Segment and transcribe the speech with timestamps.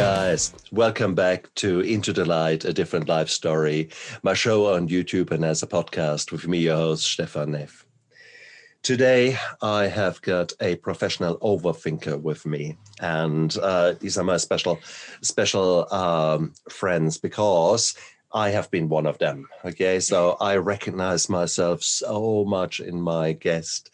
[0.00, 0.54] guys.
[0.72, 3.90] Welcome back to Into the Light, a different life story,
[4.22, 7.84] my show on YouTube and as a podcast with me, your host, Stefan Neff.
[8.82, 14.80] Today, I have got a professional overthinker with me, and uh, these are my special,
[15.20, 17.94] special um, friends because
[18.32, 19.48] I have been one of them.
[19.66, 23.90] Okay, so I recognize myself so much in my guest.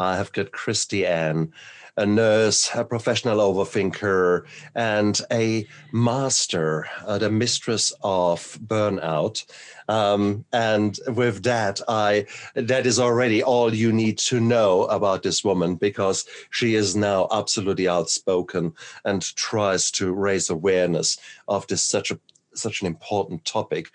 [0.00, 1.52] I have got Christy Ann
[1.96, 4.44] a nurse, a professional overthinker,
[4.74, 9.44] and a master, uh, the mistress of burnout.
[9.88, 15.44] Um, and with that, I that is already all you need to know about this
[15.44, 18.72] woman because she is now absolutely outspoken
[19.04, 22.18] and tries to raise awareness of this such a
[22.54, 23.90] such an important topic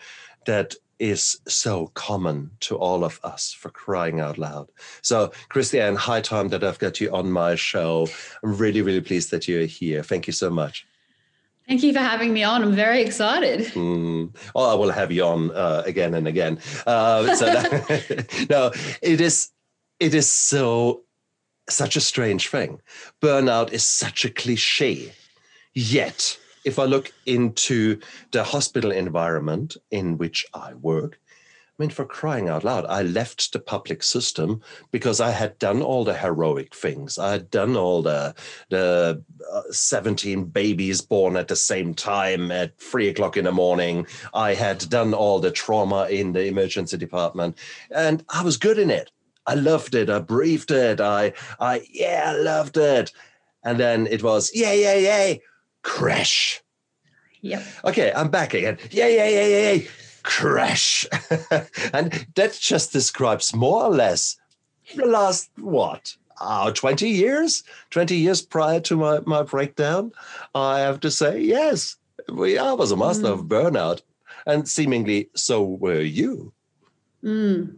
[0.45, 4.69] that is so common to all of us for crying out loud.
[5.01, 8.07] So, Christy Ann, high time that I've got you on my show.
[8.43, 10.03] I'm really, really pleased that you're here.
[10.03, 10.85] Thank you so much.
[11.67, 12.63] Thank you for having me on.
[12.63, 13.67] I'm very excited.
[13.73, 14.35] Mm.
[14.55, 16.59] Oh, I will have you on uh, again and again.
[16.87, 19.49] Uh, so that, no, it is.
[19.99, 21.03] It is so
[21.69, 22.81] such a strange thing.
[23.21, 25.13] Burnout is such a cliche,
[25.73, 26.39] yet
[26.69, 27.99] if I look into
[28.31, 31.19] the hospital environment in which I work,
[31.79, 35.81] I mean, for crying out loud, I left the public system because I had done
[35.81, 37.17] all the heroic things.
[37.17, 38.35] I had done all the
[38.69, 44.07] the uh, seventeen babies born at the same time at three o'clock in the morning.
[44.33, 47.57] I had done all the trauma in the emergency department,
[47.91, 49.11] and I was good in it.
[49.47, 50.09] I loved it.
[50.09, 50.99] I breathed it.
[51.01, 53.11] I, I, yeah, I loved it.
[53.63, 55.35] And then it was, yeah, yeah, yeah,
[55.81, 56.61] crash.
[57.41, 57.63] Yep.
[57.85, 58.77] Okay, I'm back again.
[58.91, 59.87] Yeah, yeah, yeah, yeah, yeah.
[60.23, 61.05] Crash.
[61.93, 64.37] and that just describes more or less
[64.95, 67.63] the last, what, uh, 20 years?
[67.91, 70.11] 20 years prior to my, my breakdown,
[70.53, 71.95] I have to say, yes,
[72.31, 73.33] we, I was a master mm.
[73.33, 74.01] of burnout.
[74.45, 76.53] And seemingly so were you.
[77.23, 77.75] Mm.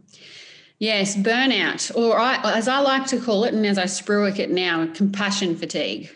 [0.78, 4.50] Yes, burnout, or I, as I like to call it, and as I spruik it
[4.50, 6.10] now, compassion fatigue.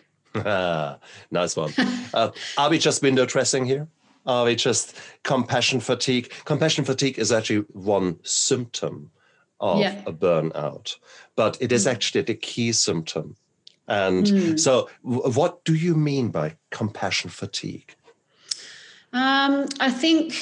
[1.31, 1.73] nice one.
[2.15, 3.89] uh, are we just window dressing here?
[4.27, 6.33] Are we just compassion fatigue?
[6.45, 9.11] Compassion fatigue is actually one symptom
[9.61, 10.03] of yeah.
[10.07, 10.97] a burnout,
[11.37, 13.37] but it is actually the key symptom.
[13.89, 14.61] And mm.
[14.61, 17.95] so, what do you mean by compassion fatigue?
[19.13, 20.35] Um, I think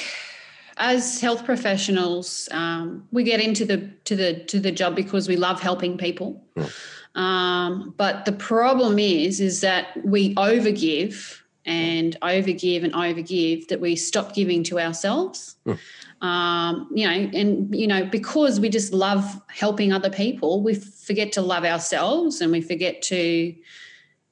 [0.77, 5.35] as health professionals, um, we get into the to the to the job because we
[5.35, 6.43] love helping people.
[6.55, 6.73] Mm.
[7.15, 13.95] Um, but the problem is, is that we overgive and overgive and overgive that we
[13.95, 15.55] stop giving to ourselves.
[15.65, 15.79] Mm.
[16.21, 21.31] Um, you know, and you know, because we just love helping other people, we forget
[21.33, 23.55] to love ourselves and we forget to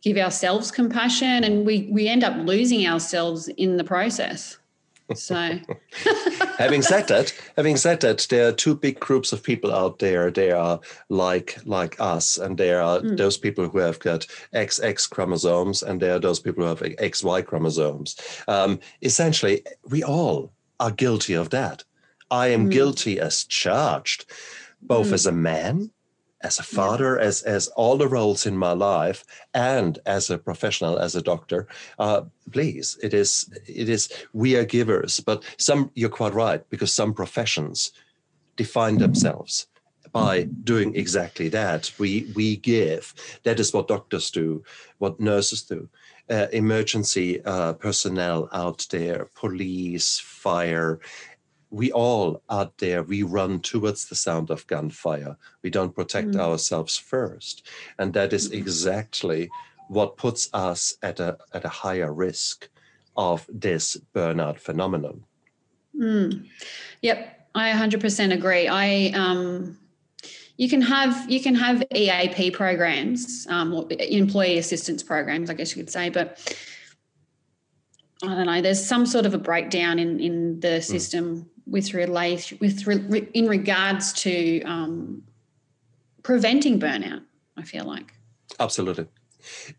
[0.02, 4.58] give ourselves compassion, and we we end up losing ourselves in the process.
[5.16, 5.36] So,
[6.58, 10.32] having said that, having said that, there are two big groups of people out there.
[10.32, 13.18] They are like like us, and there are mm.
[13.18, 17.46] those people who have got XX chromosomes, and there are those people who have XY
[17.46, 18.16] chromosomes.
[18.48, 21.84] Um, essentially, we all are guilty of that.
[22.32, 22.72] I am mm.
[22.72, 24.26] guilty as charged,
[24.82, 25.14] both mm.
[25.14, 25.92] as a man
[26.44, 27.28] as a father, yeah.
[27.28, 29.24] as as all the roles in my life,
[29.54, 31.68] and as a professional, as a doctor.
[31.98, 32.22] Uh,
[32.52, 37.14] please, it is it is we are givers, but some you're quite right because some
[37.14, 37.92] professions
[38.56, 39.68] define themselves
[40.12, 41.92] by doing exactly that.
[41.98, 43.14] We we give.
[43.44, 44.64] That is what doctors do,
[45.00, 45.90] what nurses do.
[46.30, 51.00] Uh, emergency uh, personnel out there, police, fire,
[51.74, 56.40] we all out there we run towards the sound of gunfire we don't protect mm.
[56.40, 57.68] ourselves first
[57.98, 59.50] and that is exactly
[59.88, 62.70] what puts us at a at a higher risk
[63.18, 65.24] of this burnout phenomenon
[66.00, 66.48] mm.
[67.02, 69.78] yep i 100% agree i um
[70.58, 75.76] you can have you can have eap programs um, or employee assistance programs i guess
[75.76, 76.56] you could say but
[78.26, 78.62] I don't know.
[78.62, 80.84] There's some sort of a breakdown in in the mm.
[80.84, 85.24] system with relate with re, in regards to um,
[86.22, 87.24] preventing burnout.
[87.58, 88.14] I feel like
[88.60, 89.08] absolutely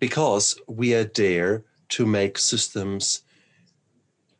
[0.00, 3.22] because we are there to make systems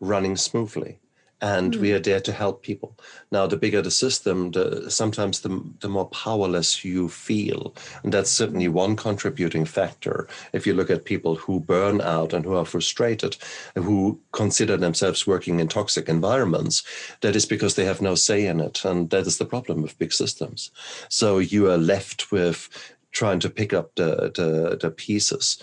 [0.01, 0.99] running smoothly
[1.45, 1.81] and mm.
[1.81, 2.97] we are there to help people.
[3.31, 7.75] Now, the bigger the system, the, sometimes the, the more powerless you feel.
[8.03, 10.27] And that's certainly one contributing factor.
[10.55, 13.37] If you look at people who burn out and who are frustrated,
[13.75, 16.83] who consider themselves working in toxic environments,
[17.21, 18.83] that is because they have no say in it.
[18.83, 20.71] And that is the problem with big systems.
[21.11, 22.71] So you are left with
[23.13, 25.63] trying to pick up the, the, the pieces.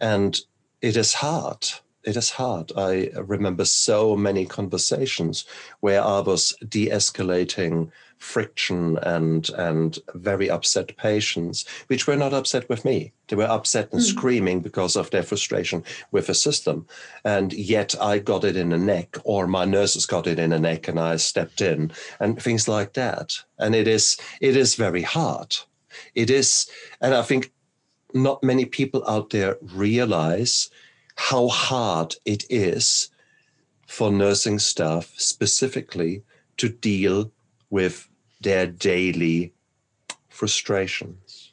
[0.00, 0.40] And
[0.82, 1.66] it is hard
[2.06, 2.70] it is hard.
[2.76, 5.44] I remember so many conversations
[5.80, 12.84] where I was de-escalating friction and and very upset patients, which were not upset with
[12.84, 13.12] me.
[13.28, 14.04] They were upset and mm.
[14.04, 15.82] screaming because of their frustration
[16.12, 16.86] with the system.
[17.24, 20.60] And yet I got it in the neck, or my nurses got it in the
[20.60, 23.34] neck, and I stepped in, and things like that.
[23.58, 25.56] And it is it is very hard.
[26.14, 26.70] It is,
[27.00, 27.52] and I think
[28.14, 30.70] not many people out there realize
[31.16, 33.10] how hard it is
[33.86, 36.22] for nursing staff specifically
[36.56, 37.30] to deal
[37.70, 38.08] with
[38.40, 39.52] their daily
[40.28, 41.52] frustrations.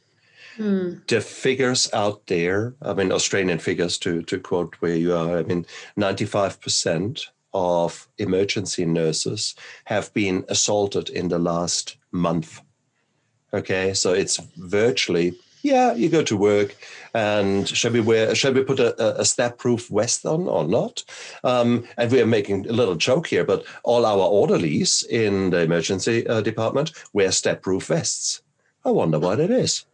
[0.57, 1.07] Mm.
[1.07, 5.44] The figures out there, I mean, Australian figures to, to quote where you are, I
[5.44, 5.65] mean,
[5.98, 9.56] 95% of emergency nurses
[9.86, 12.62] have been assaulted in the last month.
[13.54, 15.33] Okay, so it's virtually
[15.63, 16.75] yeah, you go to work,
[17.13, 18.36] and shall we wear?
[18.36, 21.04] Shall we put a, a stab-proof vest on or not?
[21.44, 25.62] Um, and we are making a little joke here, but all our orderlies in the
[25.62, 28.42] emergency uh, department wear stab-proof vests.
[28.86, 29.86] I wonder what it is.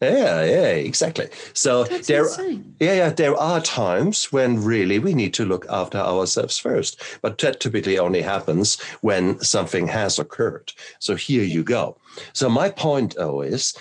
[0.00, 1.28] Yeah, yeah, exactly.
[1.54, 2.74] So That's there, insane.
[2.80, 7.38] yeah, yeah, there are times when really we need to look after ourselves first, but
[7.38, 10.72] that typically only happens when something has occurred.
[10.98, 11.96] So here you go.
[12.34, 13.74] So my point, though, is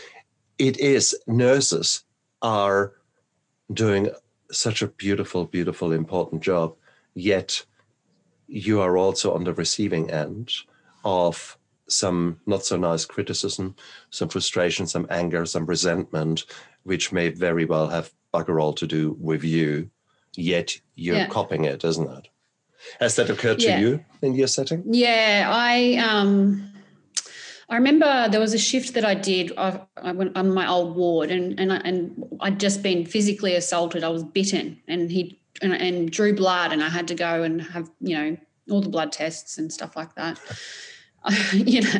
[0.57, 2.04] it is nurses
[2.42, 2.94] are
[3.74, 4.10] doing
[4.52, 6.75] such a beautiful, beautiful, important job,
[7.13, 7.66] yet
[8.48, 10.52] you are also on the receiving end
[11.04, 11.57] of
[11.88, 13.75] some not so nice criticism,
[14.10, 16.46] some frustration, some anger, some resentment,
[16.84, 19.90] which may very well have bugger all to do with you,
[20.36, 21.28] yet you're yeah.
[21.28, 22.28] copying it, isn't it?
[23.00, 23.80] Has that occurred to yeah.
[23.80, 24.84] you in your setting?
[24.86, 26.72] Yeah, I um
[27.69, 29.51] I remember there was a shift that I did.
[29.57, 33.56] I, I went on my old ward, and and I, and I'd just been physically
[33.56, 34.03] assaulted.
[34.03, 37.62] I was bitten, and he and, and drew blood, and I had to go and
[37.62, 38.38] have you know
[38.69, 40.39] all the blood tests and stuff like that.
[41.53, 42.00] you know,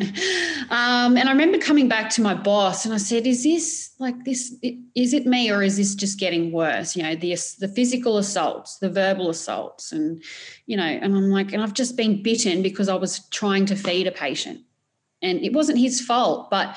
[0.70, 4.24] um, and I remember coming back to my boss, and I said, "Is this like
[4.24, 4.54] this?
[4.94, 6.94] Is it me, or is this just getting worse?
[6.94, 10.22] You know, the the physical assaults, the verbal assaults, and
[10.66, 13.74] you know." And I'm like, and I've just been bitten because I was trying to
[13.74, 14.60] feed a patient
[15.26, 16.76] and it wasn't his fault but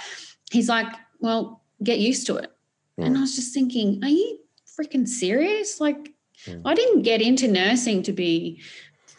[0.52, 0.88] he's like
[1.20, 2.52] well get used to it
[3.00, 3.06] mm.
[3.06, 4.40] and i was just thinking are you
[4.80, 6.14] freaking serious like
[6.46, 6.62] mm.
[6.66, 8.62] i didn't get into nursing to be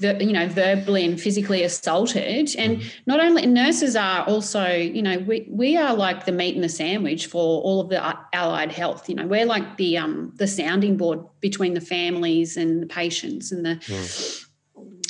[0.00, 2.92] you know verbally and physically assaulted and mm.
[3.06, 6.68] not only nurses are also you know we, we are like the meat in the
[6.68, 10.96] sandwich for all of the allied health you know we're like the um the sounding
[10.96, 14.46] board between the families and the patients and the mm.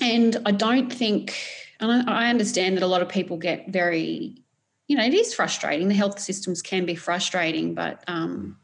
[0.03, 1.37] and i don't think
[1.81, 4.43] and I, I understand that a lot of people get very,
[4.89, 5.89] you know, it is frustrating.
[5.89, 8.57] The health systems can be frustrating, but um,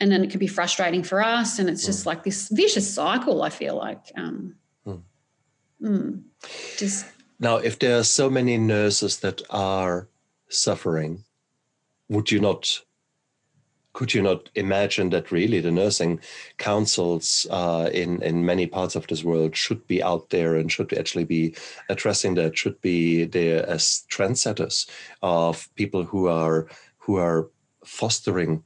[0.00, 2.06] and then it can be frustrating for us, and it's just mm.
[2.06, 3.42] like this vicious cycle.
[3.42, 4.54] I feel like, um,
[4.86, 5.02] mm.
[5.82, 6.22] Mm,
[6.76, 7.06] just
[7.38, 10.08] now, if there are so many nurses that are
[10.48, 11.24] suffering,
[12.08, 12.80] would you not
[13.94, 16.20] could you not imagine that really the nursing
[16.58, 20.92] councils uh, in in many parts of this world should be out there and should
[20.92, 21.54] actually be
[21.88, 24.86] addressing that should be there as trendsetters
[25.22, 26.66] of people who are
[26.98, 27.48] who are
[27.84, 28.62] fostering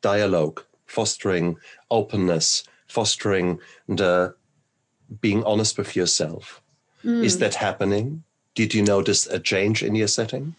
[0.00, 1.56] dialogue fostering
[1.90, 3.58] openness fostering
[3.88, 4.34] the
[5.20, 6.62] being honest with yourself?
[7.04, 7.22] Mm.
[7.22, 8.24] is that happening?
[8.54, 10.56] Did you notice a change in your setting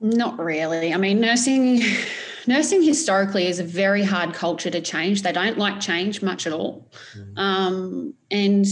[0.00, 0.92] not really.
[0.92, 1.82] I mean, nursing
[2.46, 5.22] nursing historically is a very hard culture to change.
[5.22, 6.86] They don't like change much at all.
[7.16, 7.38] Mm.
[7.38, 8.66] Um, and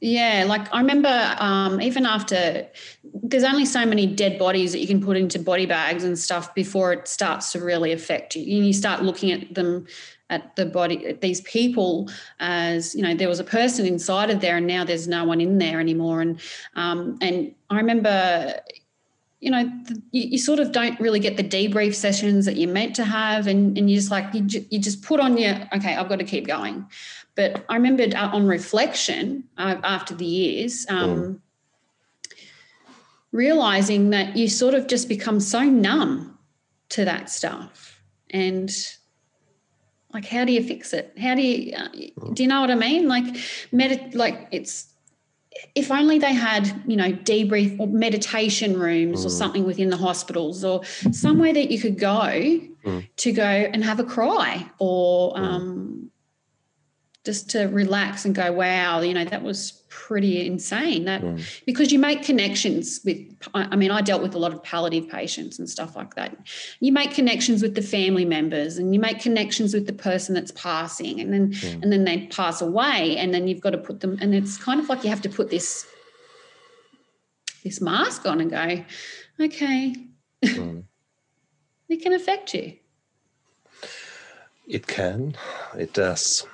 [0.00, 2.66] yeah, like I remember um, even after
[3.04, 6.54] there's only so many dead bodies that you can put into body bags and stuff
[6.54, 8.56] before it starts to really affect you.
[8.56, 9.86] And you start looking at them
[10.30, 14.42] at the body at these people as you know there was a person inside of
[14.42, 16.38] there and now there's no one in there anymore and
[16.76, 18.54] um, and I remember
[19.40, 19.70] you know,
[20.10, 23.46] you, you, sort of don't really get the debrief sessions that you're meant to have,
[23.46, 26.18] and, and you just like you, ju- you just put on your okay, I've got
[26.18, 26.86] to keep going.
[27.36, 31.40] But I remembered uh, on reflection uh, after the years, um, mm.
[33.30, 36.36] realizing that you sort of just become so numb
[36.90, 38.70] to that stuff, and
[40.12, 41.14] like, how do you fix it?
[41.20, 41.88] How do you uh,
[42.32, 43.06] do you know what I mean?
[43.06, 43.36] Like,
[43.70, 44.86] med- like it's
[45.74, 49.26] if only they had, you know, debrief or meditation rooms mm.
[49.26, 53.08] or something within the hospitals or somewhere that you could go mm.
[53.16, 55.38] to go and have a cry or, mm.
[55.38, 56.10] um,
[57.24, 61.04] just to relax and go, wow, you know, that was pretty insane.
[61.04, 61.22] That
[61.66, 63.18] because you make connections with
[63.54, 66.36] I mean, I dealt with a lot of palliative patients and stuff like that.
[66.80, 70.52] You make connections with the family members and you make connections with the person that's
[70.52, 74.18] passing and then and then they pass away and then you've got to put them
[74.20, 75.86] and it's kind of like you have to put this
[77.64, 78.84] this mask on and go,
[79.40, 79.94] okay.
[80.44, 80.84] Mm.
[81.88, 82.74] it can affect you.
[84.66, 85.34] It can.
[85.76, 86.46] It does.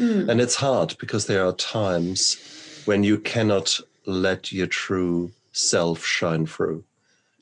[0.00, 0.28] Mm.
[0.28, 6.46] And it's hard because there are times when you cannot let your true self shine
[6.46, 6.82] through.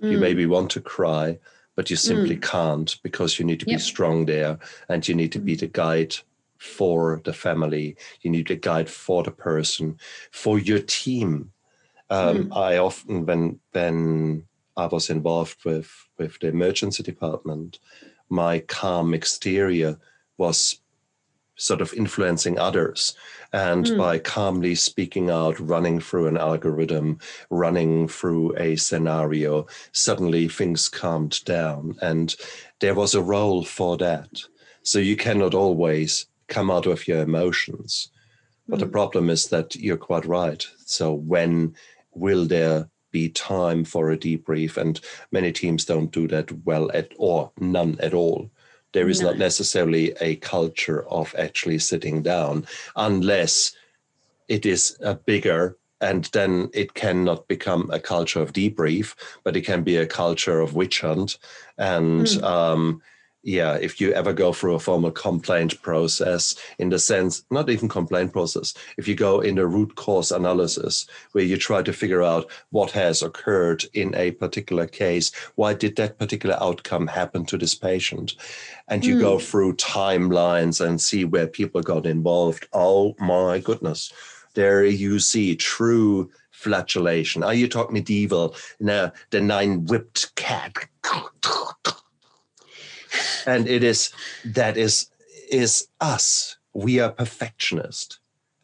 [0.03, 0.12] Mm.
[0.12, 1.38] You maybe want to cry,
[1.77, 2.43] but you simply mm.
[2.43, 3.79] can't because you need to yep.
[3.79, 5.61] be strong there and you need to be mm.
[5.61, 6.17] the guide
[6.59, 7.97] for the family.
[8.23, 9.99] You need a guide for the person,
[10.33, 11.53] for your team.
[12.11, 12.57] Um, mm.
[12.57, 14.45] I often, when when
[14.77, 17.79] I was involved with with the emergency department,
[18.29, 19.99] my calm exterior
[20.37, 20.81] was
[21.59, 23.15] sort of influencing others.
[23.53, 23.99] And mm.
[23.99, 27.19] by calmly speaking out, running through an algorithm,
[27.50, 31.97] running through a scenario, suddenly things calmed down.
[32.00, 32.35] And
[32.81, 34.43] there was a role for that.
[34.83, 38.11] So you cannot always come out of your emotions.
[38.69, 38.81] But mm.
[38.81, 38.93] the hmm.
[38.93, 40.65] problem is that you're quite right.
[40.87, 41.75] So when
[42.15, 44.77] will there be time for a debrief?
[44.77, 45.00] And
[45.33, 48.50] many teams don't do that well at or none at all
[48.92, 49.28] there is no.
[49.28, 52.66] not necessarily a culture of actually sitting down
[52.97, 53.73] unless
[54.49, 59.14] it is a bigger and then it cannot become a culture of debrief
[59.45, 61.38] but it can be a culture of witch hunt
[61.76, 62.42] and mm.
[62.42, 63.02] um,
[63.42, 67.88] yeah, if you ever go through a formal complaint process, in the sense, not even
[67.88, 72.23] complaint process, if you go in a root cause analysis where you try to figure
[72.23, 77.57] out what has occurred in a particular case, why did that particular outcome happen to
[77.57, 78.35] this patient?
[78.88, 79.21] And you mm.
[79.21, 79.45] go hmm.
[79.45, 82.66] through timelines and see where people got involved.
[82.73, 84.12] Oh my goodness.
[84.54, 87.45] There you see true flagellation.
[87.45, 88.57] Are you talking medieval?
[88.80, 90.75] Now, the nine whipped cat
[93.47, 94.13] and it is
[94.45, 95.11] that is
[95.51, 96.57] is us.
[96.75, 98.18] We are perfectionist.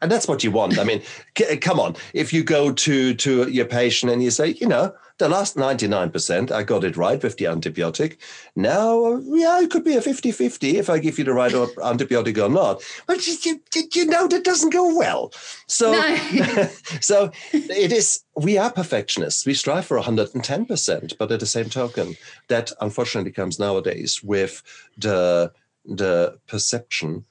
[0.05, 0.79] And that's what you want.
[0.79, 1.01] I mean,
[1.39, 1.97] c- come on.
[2.13, 6.51] If you go to to your patient and you say, you know, the last 99%,
[6.51, 8.19] I got it right with the antibiotic.
[8.55, 12.37] Now, yeah, it could be a 50 50 if I give you the right antibiotic
[12.37, 12.83] or not.
[13.07, 15.33] But you, you, you know that doesn't go well.
[15.69, 16.69] So, no.
[17.01, 19.47] so it is, we are perfectionists.
[19.47, 21.17] We strive for 110%.
[21.17, 22.15] But at the same token,
[22.49, 24.63] that unfortunately comes nowadays with
[24.99, 25.51] the,
[25.87, 27.25] the perception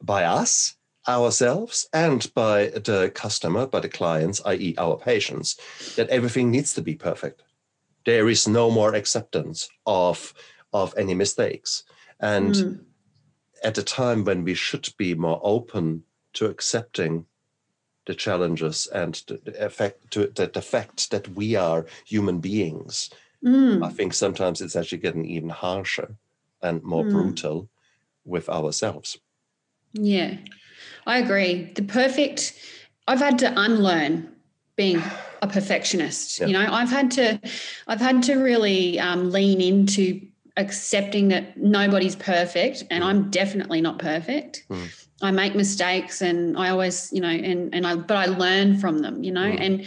[0.00, 0.75] by us
[1.08, 5.56] ourselves and by the customer, by the clients, i.e., our patients,
[5.96, 7.42] that everything needs to be perfect.
[8.04, 10.34] There is no more acceptance of,
[10.72, 11.84] of any mistakes.
[12.20, 12.80] And mm.
[13.62, 17.26] at a time when we should be more open to accepting
[18.06, 23.10] the challenges and the effect to the, the fact that we are human beings,
[23.44, 23.84] mm.
[23.84, 26.14] I think sometimes it's actually getting even harsher
[26.62, 27.10] and more mm.
[27.10, 27.68] brutal
[28.24, 29.18] with ourselves.
[29.92, 30.36] Yeah.
[31.06, 31.72] I agree.
[31.74, 32.54] The perfect,
[33.06, 34.28] I've had to unlearn
[34.76, 35.02] being
[35.40, 36.40] a perfectionist.
[36.40, 36.46] Yeah.
[36.46, 37.40] You know, I've had to,
[37.86, 40.20] I've had to really um, lean into
[40.56, 43.06] accepting that nobody's perfect, and mm.
[43.06, 44.64] I'm definitely not perfect.
[44.70, 45.06] Mm.
[45.22, 48.98] I make mistakes, and I always, you know, and and I, but I learn from
[48.98, 49.22] them.
[49.22, 49.60] You know, mm.
[49.60, 49.86] and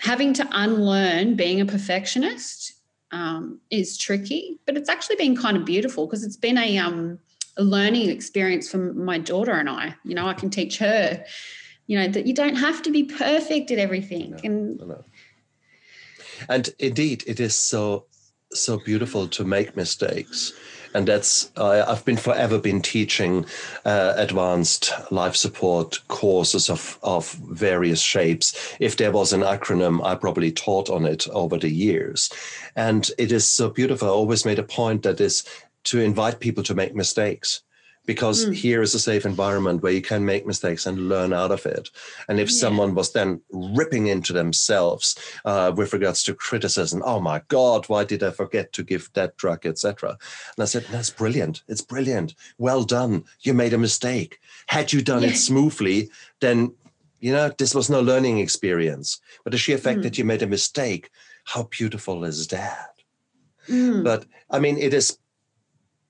[0.00, 2.74] having to unlearn being a perfectionist
[3.10, 7.18] um, is tricky, but it's actually been kind of beautiful because it's been a um,
[7.58, 9.94] a learning experience for my daughter and I.
[10.04, 11.24] You know, I can teach her,
[11.86, 14.30] you know, that you don't have to be perfect at everything.
[14.30, 15.04] No, and no.
[16.48, 18.06] and indeed, it is so
[18.52, 20.54] so beautiful to make mistakes
[20.94, 23.44] and that's uh, I've been forever been teaching
[23.84, 28.76] uh, advanced life support courses of of various shapes.
[28.80, 32.30] If there was an acronym, I probably taught on it over the years,
[32.76, 34.08] and it is so beautiful.
[34.08, 35.44] I always made a point that is
[35.88, 37.62] to invite people to make mistakes
[38.08, 38.54] because mm.
[38.54, 41.90] here is a safe environment where you can make mistakes and learn out of it.
[42.26, 42.56] And if yeah.
[42.56, 45.14] someone was then ripping into themselves
[45.44, 49.36] uh, with regards to criticism, oh my God, why did I forget to give that
[49.36, 50.16] drug, etc.
[50.56, 51.62] And I said, that's brilliant.
[51.68, 52.34] It's brilliant.
[52.56, 53.24] Well done.
[53.42, 54.40] You made a mistake.
[54.68, 55.28] Had you done yeah.
[55.28, 56.08] it smoothly,
[56.40, 56.74] then
[57.20, 59.20] you know this was no learning experience.
[59.44, 60.02] But the sheer fact mm.
[60.04, 61.10] that you made a mistake,
[61.44, 62.94] how beautiful is that?
[63.68, 64.02] Mm.
[64.02, 65.18] But I mean, it is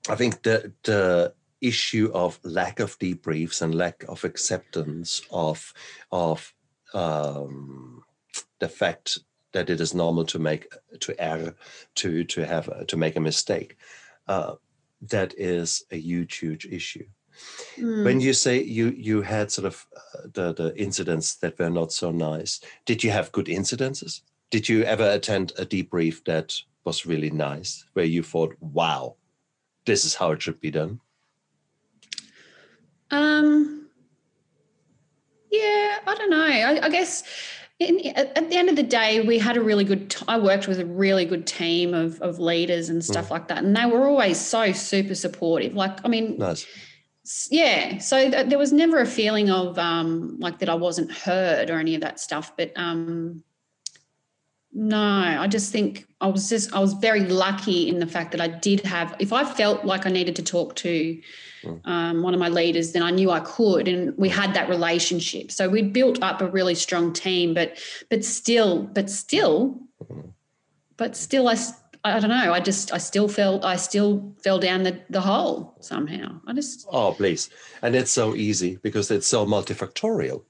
[0.07, 5.73] I think the the issue of lack of debriefs and lack of acceptance of
[6.11, 6.53] of
[6.93, 8.03] um,
[8.59, 9.19] the fact
[9.51, 10.67] that it is normal to make
[10.99, 11.55] to err
[11.95, 13.77] to to have to make a mistake
[14.27, 14.55] uh,
[15.01, 17.05] that is a huge huge issue
[17.77, 18.03] Mm.
[18.03, 21.91] When you say you you had sort of uh, the the incidents that were not
[21.91, 24.21] so nice, did you have good incidences?
[24.49, 29.15] Did you ever attend a debrief that was really nice, where you thought, "Wow,
[29.89, 31.01] this is how it should be done"?
[33.11, 33.87] Um.
[35.51, 36.45] Yeah, I don't know.
[36.45, 37.23] I, I guess
[37.79, 40.09] in, at the end of the day, we had a really good.
[40.11, 43.31] T- I worked with a really good team of of leaders and stuff mm.
[43.31, 45.73] like that, and they were always so super supportive.
[45.73, 46.67] Like, I mean, nice.
[47.49, 51.69] Yeah, so th- there was never a feeling of um, like that I wasn't heard
[51.69, 52.53] or any of that stuff.
[52.57, 53.43] But um,
[54.73, 58.41] no, I just think I was just I was very lucky in the fact that
[58.41, 59.15] I did have.
[59.19, 61.19] If I felt like I needed to talk to
[61.63, 61.81] Mm.
[61.85, 65.51] um, one of my leaders, then I knew I could, and we had that relationship.
[65.51, 67.77] So we'd built up a really strong team, but
[68.09, 70.31] but still, but still, mm.
[70.95, 71.57] but still, I
[72.05, 72.53] I don't know.
[72.53, 76.39] I just I still felt I still fell down the the hole somehow.
[76.47, 77.49] I just oh please,
[77.81, 80.43] and it's so easy because it's so multifactorial.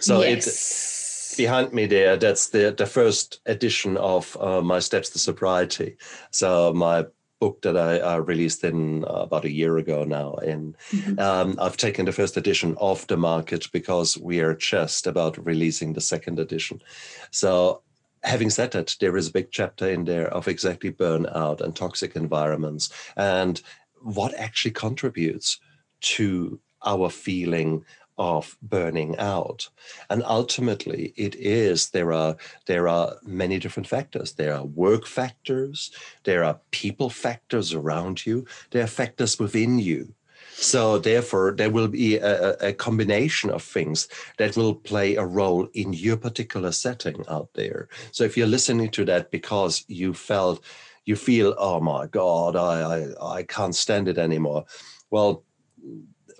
[0.00, 0.46] So yes.
[0.46, 0.95] it's
[1.36, 2.16] behind me there.
[2.16, 5.96] That's the the first edition of uh, my Steps to Sobriety.
[6.30, 7.06] So my
[7.40, 10.34] book that I uh, released in uh, about a year ago now.
[10.34, 11.18] And mm-hmm.
[11.18, 15.92] um, I've taken the first edition off the market because we are just about releasing
[15.92, 16.82] the second edition.
[17.30, 17.82] So,
[18.22, 22.16] having said that, there is a big chapter in there of exactly burnout and toxic
[22.16, 23.60] environments and
[24.00, 25.58] what actually contributes
[26.00, 27.84] to our feeling
[28.18, 29.68] of burning out.
[30.10, 34.32] And ultimately it is there are there are many different factors.
[34.32, 35.90] There are work factors
[36.24, 40.14] there are people factors around you there are factors within you.
[40.54, 44.08] So therefore there will be a, a combination of things
[44.38, 47.88] that will play a role in your particular setting out there.
[48.12, 50.64] So if you're listening to that because you felt
[51.04, 54.64] you feel oh my god i i, I can't stand it anymore.
[55.10, 55.44] Well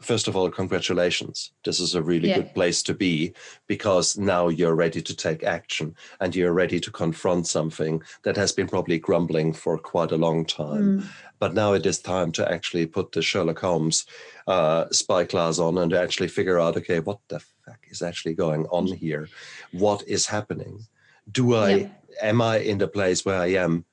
[0.07, 1.53] first of all, congratulations.
[1.65, 2.37] This is a really yeah.
[2.37, 3.35] good place to be
[3.67, 8.53] because now you're ready to take action and you're ready to confront something that has
[8.53, 11.01] been probably grumbling for quite a long time.
[11.01, 11.07] Mm.
[11.39, 14.07] But now it is time to actually put the Sherlock Holmes
[14.47, 18.67] uh, spy class on and actually figure out okay, what the fuck is actually going
[18.67, 19.29] on here?
[19.73, 20.87] What is happening?
[21.31, 21.89] Do I, yeah.
[22.23, 23.85] am I in the place where I am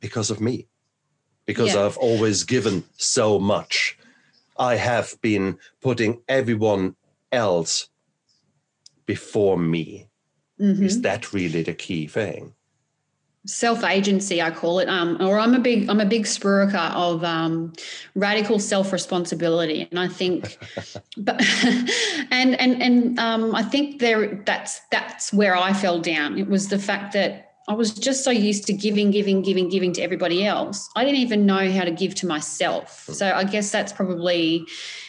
[0.00, 0.68] because of me?
[1.46, 1.86] Because yeah.
[1.86, 3.95] I've always given so much
[4.58, 6.96] I have been putting everyone
[7.32, 7.88] else
[9.04, 10.08] before me.
[10.60, 10.84] Mm-hmm.
[10.84, 12.54] Is that really the key thing?
[13.46, 17.22] self agency i call it um, or i'm a big i'm a big spruiker of
[17.24, 17.72] um,
[18.14, 20.58] radical self responsibility and i think
[21.16, 21.40] but
[22.30, 26.68] and and and um, i think there that's that's where i fell down it was
[26.68, 30.46] the fact that I was just so used to giving, giving, giving, giving to everybody
[30.46, 30.88] else.
[30.94, 33.06] I didn't even know how to give to myself.
[33.06, 33.12] Hmm.
[33.12, 34.66] So I guess that's probably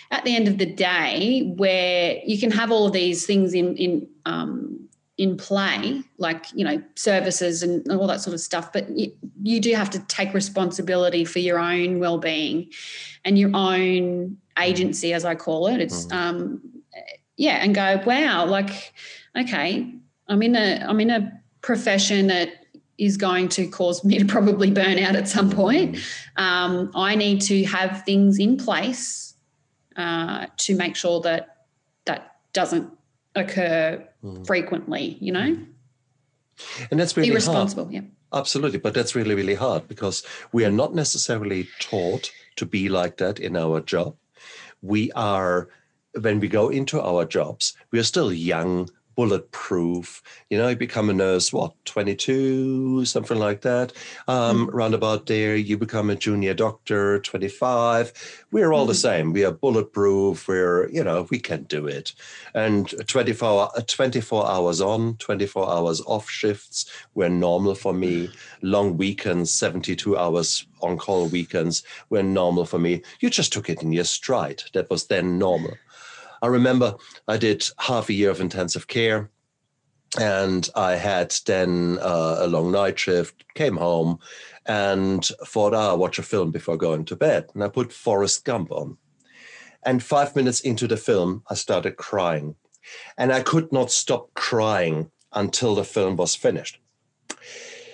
[0.10, 3.76] at the end of the day where you can have all of these things in
[3.76, 8.74] in um, in play, like you know services and all that sort of stuff.
[8.74, 9.12] But you,
[9.44, 12.72] you do have to take responsibility for your own well being
[13.24, 15.80] and your own agency, as I call it.
[15.80, 16.14] It's hmm.
[16.14, 16.62] um,
[17.36, 18.94] yeah, and go wow, like
[19.38, 19.94] okay,
[20.28, 22.66] I'm in a I'm in a profession that
[22.98, 25.98] is going to cause me to probably burn out at some point.
[26.36, 29.36] Um, I need to have things in place
[29.96, 31.66] uh, to make sure that
[32.06, 32.92] that doesn't
[33.36, 34.48] occur mm.
[34.48, 35.18] frequently.
[35.20, 35.58] You know,
[36.92, 37.86] and that's really irresponsible.
[37.86, 37.94] Hard.
[37.94, 38.02] Yeah,
[38.34, 38.80] absolutely.
[38.80, 43.40] But that's really really hard because we are not necessarily taught to be like that
[43.40, 44.16] in our job.
[44.82, 45.70] We are
[46.22, 50.22] when we go into our jobs, we are still young bulletproof.
[50.50, 53.92] You know, you become a nurse, what, 22, something like that.
[54.28, 54.74] Um, mm.
[54.74, 58.46] Roundabout there, you become a junior doctor, 25.
[58.52, 58.90] We're all mm.
[58.90, 58.98] the hmm.
[58.98, 59.34] same.
[59.34, 60.48] We are bulletproof.
[60.48, 62.14] We're, you know, we can do it.
[62.54, 68.30] And 24, 24 hours on, 24 hours off shifts were normal for me.
[68.62, 73.02] Long weekends, 72 hours on call weekends were normal for me.
[73.20, 74.62] You just took it in your stride.
[74.74, 75.74] That was then normal.
[76.42, 76.96] I remember
[77.28, 79.30] I did half a year of intensive care
[80.20, 84.20] and I had then uh, a long night shift, came home
[84.66, 87.50] and thought, ah, I'll watch a film before going to bed.
[87.54, 88.98] And I put Forrest Gump on.
[89.84, 92.56] And five minutes into the film, I started crying.
[93.18, 96.80] And I could not stop crying until the film was finished.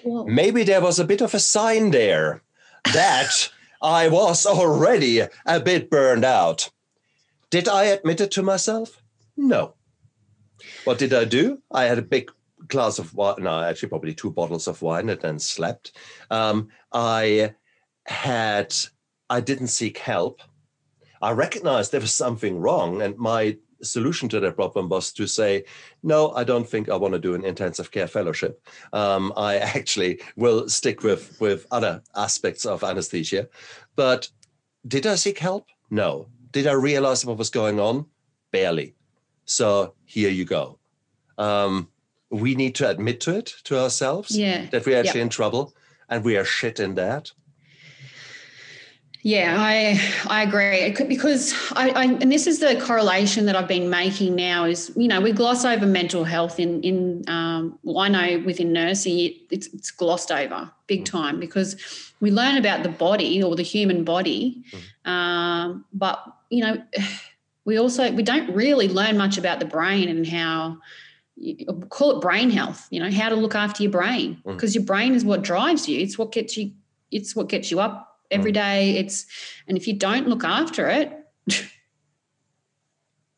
[0.04, 0.26] Whoa.
[0.26, 2.42] Maybe there was a bit of a sign there
[2.94, 3.50] that
[3.82, 6.70] I was already a bit burned out.
[7.54, 9.04] Did I admit it to myself?
[9.38, 9.76] No.
[10.86, 11.62] What did I do?
[11.70, 12.32] I had a big
[12.68, 15.96] glass of wine, no, actually, probably two bottles of wine and then slept.
[16.32, 17.54] Um, I
[18.08, 18.74] had,
[19.30, 20.42] I didn't seek help.
[21.22, 25.66] I recognized there was something wrong, and my solution to that problem was to say,
[26.02, 28.68] no, I don't think I want to do an intensive care fellowship.
[28.94, 33.48] Um, I actually will stick with with other aspects of anesthesia.
[33.96, 34.28] But
[34.88, 35.68] did I seek help?
[35.92, 36.30] No.
[36.54, 38.06] Did I realize what was going on?
[38.52, 38.96] Barely.
[39.46, 40.80] So here you go.
[41.38, 41.90] Um,
[42.30, 44.68] we need to admit to it to ourselves yeah.
[44.68, 45.26] that we're actually yep.
[45.26, 45.74] in trouble
[46.10, 47.32] and we are shit in that
[49.26, 53.90] yeah, I I agree because I, I, and this is the correlation that I've been
[53.90, 58.10] making now is you know we gloss over mental health in in um, well I
[58.10, 61.06] know within nursing it's it's glossed over big mm.
[61.06, 61.78] time because
[62.20, 65.10] we learn about the body or the human body, mm.
[65.10, 66.22] um, but
[66.54, 66.84] you know
[67.66, 70.78] we also we don't really learn much about the brain and how
[71.90, 74.76] call it brain health you know how to look after your brain because mm.
[74.76, 76.72] your brain is what drives you it's what gets you
[77.14, 78.56] it's what gets you up every mm.
[78.56, 78.98] day.
[78.98, 79.26] It's
[79.68, 81.14] and if you don't look after it,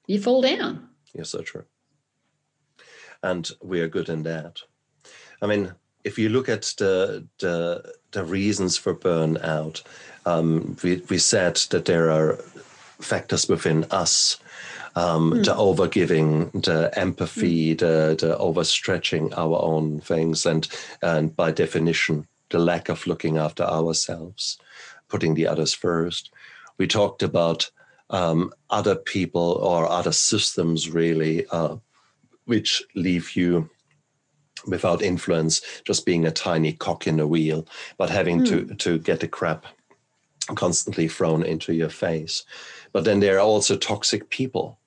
[0.08, 0.90] you fall down.
[1.14, 1.66] You're so true.
[3.22, 4.62] And we are good in that.
[5.42, 5.74] I mean,
[6.04, 9.84] if you look at the the, the reasons for burnout,
[10.26, 12.40] um, we, we said that there are
[13.00, 14.38] factors within us
[14.96, 15.46] um, mm.
[15.46, 17.80] the overgiving, the empathy, mm.
[17.80, 20.68] the, the overstretching our own things, and
[21.02, 24.58] and by definition, the lack of looking after ourselves
[25.08, 26.32] putting the others first.
[26.78, 27.70] We talked about
[28.10, 31.78] um, other people or other systems, really, uh,
[32.46, 33.70] which leave you
[34.68, 38.48] without influence, just being a tiny cock in a wheel, but having mm.
[38.48, 38.76] to hmm.
[38.76, 39.66] to get the crap
[40.56, 42.44] constantly thrown into your face.
[42.96, 44.80] But then there are also toxic people,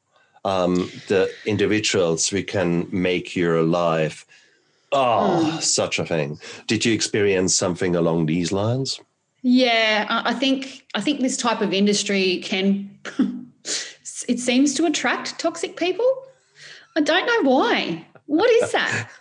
[0.42, 4.24] um, the individuals we can make your life.
[4.92, 5.62] Oh, mm.
[5.62, 6.40] such a thing.
[6.66, 8.98] Did you experience something along these lines?
[9.42, 12.88] Yeah, I think I think this type of industry can
[14.26, 16.10] it seems to attract toxic people.
[16.96, 18.06] I don't know why.
[18.24, 19.08] What is that?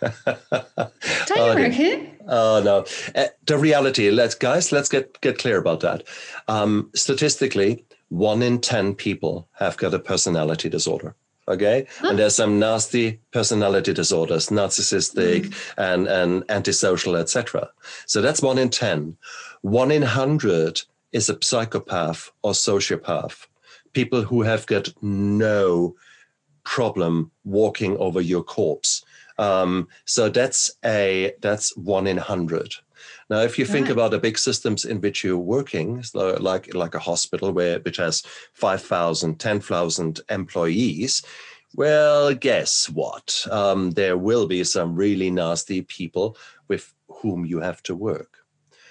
[1.26, 2.16] don't you oh, reckon?
[2.26, 2.86] Oh no.
[3.14, 6.04] Uh, the reality, let's guys, let's get get clear about that.
[6.48, 11.14] Um, statistically, one in ten people have got a personality disorder
[11.46, 11.86] okay?
[11.98, 12.08] Huh?
[12.10, 15.74] and there's some nasty personality disorders narcissistic mm.
[15.78, 17.70] and and antisocial etc
[18.06, 19.16] so that's one in 10
[19.62, 23.46] one in 100 is a psychopath or sociopath
[23.92, 25.94] people who have got no
[26.68, 29.02] problem walking over your corpse.
[29.38, 32.74] Um, so that's a that's one in 100
[33.30, 36.94] now, if you think about the big systems in which you're working, so like like
[36.94, 38.22] a hospital where which has
[38.54, 41.22] 5,000, 10,000 employees,
[41.74, 43.46] well, guess what?
[43.50, 46.38] Um, there will be some really nasty people
[46.68, 48.38] with whom you have to work.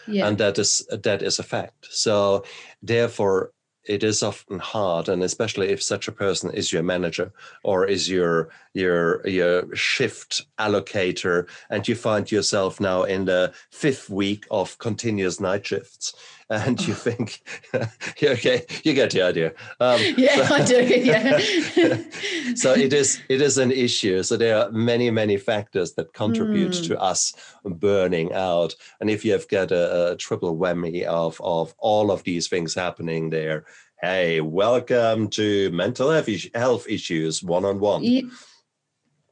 [0.07, 0.27] Yeah.
[0.27, 1.87] And that is that is a fact.
[1.89, 2.43] So
[2.81, 3.51] therefore
[3.87, 7.31] it is often hard and especially if such a person is your manager
[7.63, 14.09] or is your your your shift allocator and you find yourself now in the fifth
[14.09, 16.13] week of continuous night shifts
[16.49, 17.41] and you think
[18.23, 19.53] okay you get the idea.
[19.79, 22.01] Um, yeah so, i do yeah.
[22.55, 24.23] So it is it is an issue.
[24.23, 26.87] So there are many many factors that contribute mm.
[26.87, 27.33] to us
[27.63, 28.75] burning out.
[29.01, 32.73] And if you have got a, a triple whammy of of all of these things
[32.73, 33.65] happening there
[34.01, 38.03] hey welcome to mental health issues one-on-one.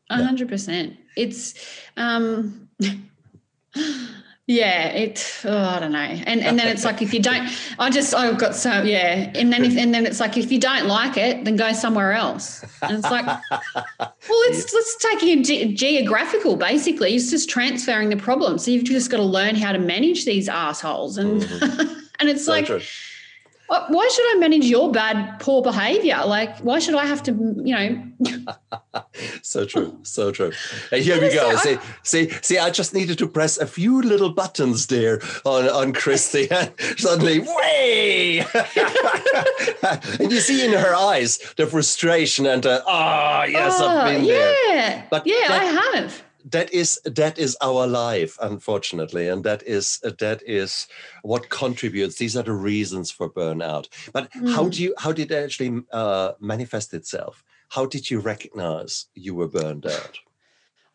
[0.10, 0.98] A hundred percent.
[1.16, 1.56] It's
[1.98, 2.70] um
[4.48, 5.42] Yeah, it.
[5.44, 8.38] Oh, I don't know, and and then it's like if you don't, I just I've
[8.38, 11.46] got so yeah, and then if and then it's like if you don't like it,
[11.46, 12.64] then go somewhere else.
[12.84, 13.26] And it's like,
[14.00, 16.58] well, let's let's take it ge- geographical.
[16.58, 18.60] Basically, it's just transferring the problem.
[18.60, 21.94] So you've just got to learn how to manage these assholes, and mm-hmm.
[22.20, 22.68] and it's so like.
[22.68, 22.82] True
[23.68, 26.22] why should I manage your bad, poor behavior?
[26.26, 27.32] Like, why should I have to,
[27.64, 28.04] you know?
[29.42, 30.52] so true, so true.
[30.92, 31.56] And here we go.
[31.58, 32.58] See, see, see.
[32.60, 37.40] I just needed to press a few little buttons there on on Christy, and suddenly,
[37.40, 38.40] way!
[40.20, 44.16] and you see in her eyes the frustration and the, ah, oh, yes, oh, I've
[44.16, 44.36] been yeah.
[44.36, 45.08] there.
[45.10, 50.00] But yeah, that, I have that is that is our life unfortunately and that is
[50.20, 50.88] that is
[51.24, 54.54] what contributes these are the reasons for burnout but mm.
[54.54, 59.34] how do you how did it actually uh, manifest itself how did you recognize you
[59.34, 60.20] were burned out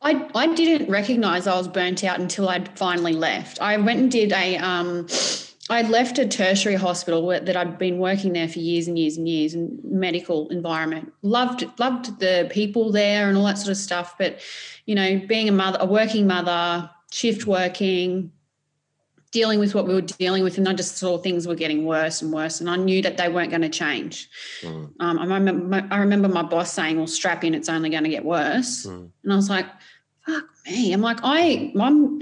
[0.03, 3.61] I, I didn't recognize I was burnt out until I'd finally left.
[3.61, 5.07] I went and did a um,
[5.71, 9.29] I left a tertiary hospital that I'd been working there for years and years and
[9.29, 11.13] years in medical environment.
[11.23, 14.19] Loved loved the people there and all that sort of stuff.
[14.19, 14.41] But
[14.85, 18.33] you know, being a mother, a working mother, shift working,
[19.31, 22.21] dealing with what we were dealing with, and I just saw things were getting worse
[22.21, 24.29] and worse, and I knew that they weren't going to change.
[24.63, 24.93] Mm.
[24.99, 28.11] Um, I remember, I remember my boss saying, "Well, strap in; it's only going to
[28.11, 29.09] get worse," mm.
[29.23, 29.67] and I was like,
[30.27, 32.21] "Fuck me!" I'm like, I, I'm.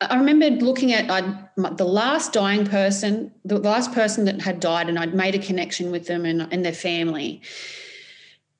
[0.00, 4.88] I remember looking at I'd, the last dying person, the last person that had died,
[4.88, 7.42] and I'd made a connection with them and, and their family.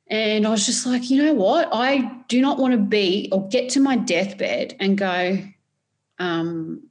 [0.09, 1.69] And I was just like, you know what?
[1.73, 5.39] I do not want to be or get to my deathbed and go,
[6.19, 6.89] um,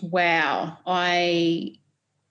[0.00, 1.78] wow, I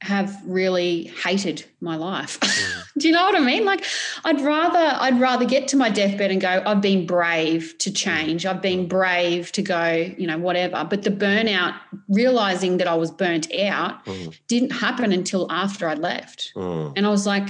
[0.01, 2.39] have really hated my life.
[2.57, 3.01] Mm.
[3.01, 3.63] Do you know what I mean?
[3.63, 3.85] Like
[4.25, 8.43] I'd rather I'd rather get to my deathbed and go I've been brave to change.
[8.43, 10.83] I've been brave to go, you know, whatever.
[10.89, 11.75] But the burnout
[12.09, 14.35] realizing that I was burnt out mm.
[14.47, 16.53] didn't happen until after I left.
[16.55, 16.93] Mm.
[16.95, 17.49] And I was like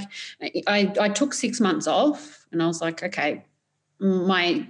[0.68, 3.46] I I took 6 months off and I was like okay,
[4.00, 4.68] my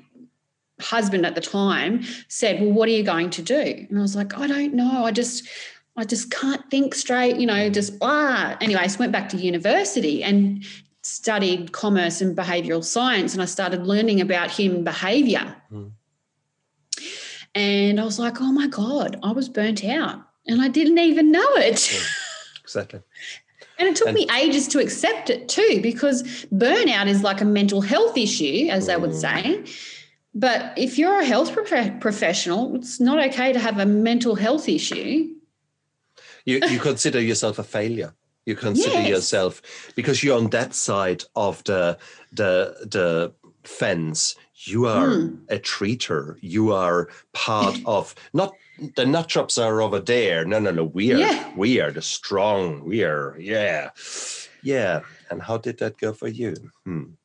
[0.79, 3.87] husband at the time said, Well, what are you going to do?
[3.89, 5.05] And I was like, I don't know.
[5.05, 5.47] I just,
[5.97, 8.55] I just can't think straight, you know, just blah.
[8.61, 10.63] Anyway, I went back to university and
[11.01, 15.55] studied commerce and behavioral science, and I started learning about human behavior.
[15.71, 15.91] Mm.
[17.55, 20.21] And I was like, oh my God, I was burnt out.
[20.45, 21.91] And I didn't even know it.
[21.91, 21.99] Yeah,
[22.63, 23.01] exactly.
[23.79, 27.45] And it took and, me ages to accept it too, because burnout is like a
[27.45, 28.87] mental health issue, as mm.
[28.87, 29.17] they would hmm.
[29.17, 29.63] say.
[30.33, 34.67] But if you're a health prof- professional, it's not okay to have a mental health
[34.67, 35.29] issue.
[36.47, 38.13] You, you consider yourself a failure.
[38.45, 39.09] You consider yes.
[39.09, 39.61] yourself
[39.95, 41.97] because you're on that side of the
[42.31, 43.33] the the
[43.65, 44.37] fence.
[44.55, 45.39] You are mm.
[45.49, 46.37] a treater.
[46.39, 48.53] You are part of not
[48.95, 50.45] the nut shops are over there.
[50.45, 50.85] No, no, no.
[50.85, 51.53] We are yeah.
[51.57, 52.85] we are the strong.
[52.85, 53.89] We are yeah,
[54.63, 55.01] yeah.
[55.29, 56.55] And how did that go for you?
[56.85, 57.17] Hmm.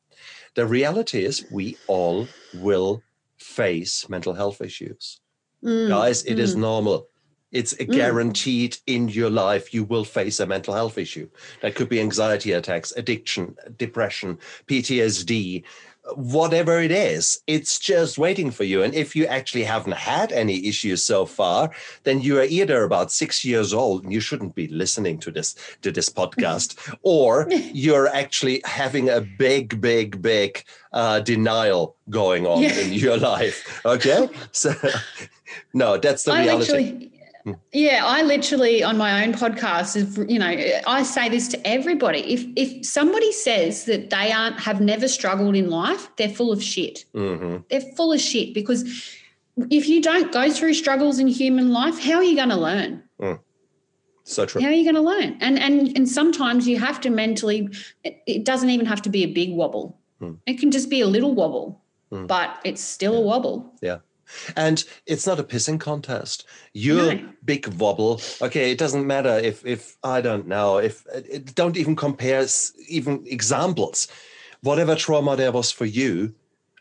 [0.56, 3.02] The reality is, we all will
[3.38, 5.20] face mental health issues.
[5.64, 6.40] Mm, Guys, it mm.
[6.40, 7.06] is normal.
[7.52, 7.92] It's mm.
[7.92, 8.80] guaranteed mm.
[8.86, 11.28] in your life you will face a mental health issue.
[11.60, 15.64] That could be anxiety attacks, addiction, depression, PTSD,
[16.16, 18.82] whatever it is, it's just waiting for you.
[18.82, 21.70] And if you actually haven't had any issues so far,
[22.02, 25.54] then you are either about six years old and you shouldn't be listening to this
[25.82, 32.62] to this podcast, or you're actually having a big, big, big uh, denial going on
[32.62, 32.78] yeah.
[32.78, 33.80] in your life.
[33.86, 34.74] Okay, so
[35.72, 36.62] no, that's the reality.
[36.62, 37.11] Actually,
[37.72, 42.20] yeah, I literally on my own podcast, you know, I say this to everybody.
[42.20, 46.62] If if somebody says that they aren't have never struggled in life, they're full of
[46.62, 47.04] shit.
[47.14, 47.58] Mm-hmm.
[47.68, 48.84] They're full of shit because
[49.70, 53.02] if you don't go through struggles in human life, how are you going to learn?
[53.20, 53.40] Mm.
[54.24, 54.62] So true.
[54.62, 55.36] How are you going to learn?
[55.40, 57.68] And and and sometimes you have to mentally.
[58.04, 59.98] It, it doesn't even have to be a big wobble.
[60.20, 60.38] Mm.
[60.46, 62.26] It can just be a little wobble, mm.
[62.26, 63.18] but it's still yeah.
[63.18, 63.74] a wobble.
[63.82, 63.98] Yeah.
[64.56, 66.46] And it's not a pissing contest.
[66.72, 67.28] Your no.
[67.44, 71.96] big wobble, okay, it doesn't matter if if I don't know, if it, don't even
[71.96, 72.46] compare
[72.88, 74.08] even examples.
[74.62, 76.34] Whatever trauma there was for you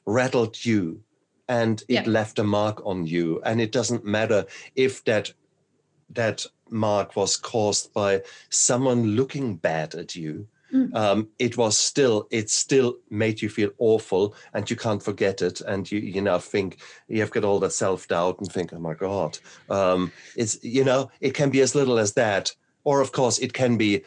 [0.05, 1.01] rattled you
[1.47, 3.41] and it left a mark on you.
[3.43, 5.33] And it doesn't matter if that
[6.11, 10.95] that mark was caused by someone looking bad at you Mm.
[10.95, 15.61] Um, it was still it still made you feel awful and you can't forget it.
[15.61, 19.37] And you you know think you've got all that self-doubt and think oh my god.
[19.69, 22.53] Um, it's you know it can be as little as that.
[22.83, 24.03] Or of course it can be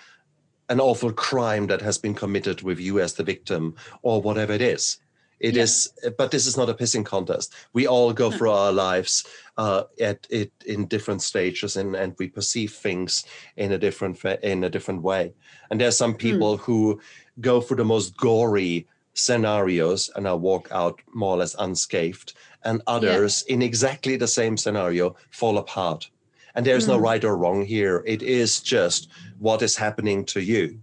[0.68, 4.62] an awful crime that has been committed with you as the victim or whatever it
[4.62, 4.98] is
[5.44, 5.64] it yeah.
[5.64, 7.52] is, but this is not a pissing contest.
[7.74, 9.26] We all go through our lives
[9.58, 13.24] uh, at it in different stages, and, and we perceive things
[13.56, 15.34] in a different in a different way.
[15.70, 16.18] And there's some hmm.
[16.26, 16.60] people mm.
[16.60, 17.00] who
[17.42, 22.32] go through the most gory scenarios and I walk out more or less unscathed,
[22.64, 23.54] and others yeah.
[23.54, 26.08] in exactly the same scenario fall apart.
[26.54, 26.94] And there's mm.
[26.94, 27.04] no hmm.
[27.04, 28.02] right or wrong here.
[28.06, 30.80] It is just what is happening to you.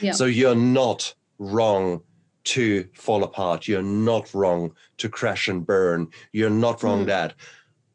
[0.00, 0.10] Yeah.
[0.12, 2.02] So you're not wrong
[2.46, 3.66] to fall apart.
[3.66, 6.08] You're not wrong to crash and burn.
[6.32, 7.06] You're not wrong mm.
[7.06, 7.34] that,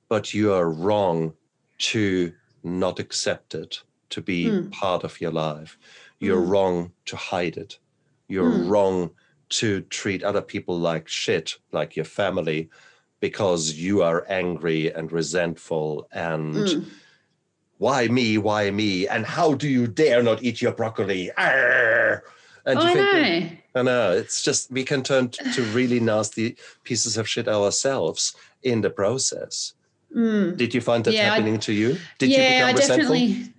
[0.10, 1.34] but you are wrong
[1.80, 2.34] to
[2.64, 4.72] not accept it, to be mm.
[4.72, 5.78] part of your life.
[6.20, 6.50] You're mm.
[6.50, 7.80] wrong to hide it.
[8.28, 8.70] You're hmm.
[8.70, 9.10] wrong
[9.50, 12.70] to treat other people like shit, like your family,
[13.20, 16.84] because you are angry and resentful and hmm.
[17.78, 21.30] why me, why me, and how do you dare not eat your broccoli?
[21.38, 22.24] Arr!
[22.66, 24.12] And oh, you think, I know.
[24.12, 29.74] It's just we can turn to really nasty pieces of shit ourselves in the process.
[30.16, 30.58] Mm.
[30.58, 31.98] Did you find that yeah, happening I, to you?
[32.20, 33.16] Did yeah, you become resentful?
[33.16, 33.54] Definitely,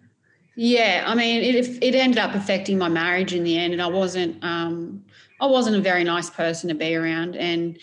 [0.55, 3.87] yeah, I mean, it it ended up affecting my marriage in the end, and I
[3.87, 5.03] wasn't um,
[5.41, 7.79] I wasn't a very nice person to be around, and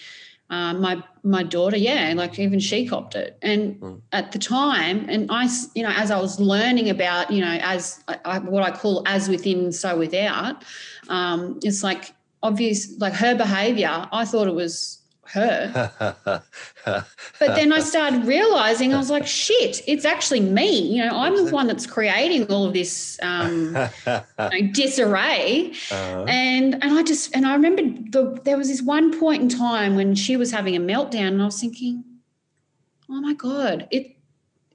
[0.52, 3.38] uh, my my daughter, yeah, like even she copped it.
[3.42, 4.02] And mm.
[4.12, 8.04] at the time, and I, you know, as I was learning about, you know, as
[8.08, 10.63] I, what I call as within, so without,
[11.08, 14.08] um, it's like obvious, like her behavior.
[14.12, 14.99] I thought it was
[15.32, 15.91] her.
[16.86, 17.06] but
[17.39, 20.95] then I started realizing I was like, shit, it's actually me.
[20.95, 23.75] You know, I'm the one that's creating all of this um,
[24.08, 25.73] you know, disarray.
[25.91, 26.25] Uh-huh.
[26.28, 29.95] And and I just and I remember the, there was this one point in time
[29.95, 32.04] when she was having a meltdown, and I was thinking,
[33.10, 34.15] oh my god, it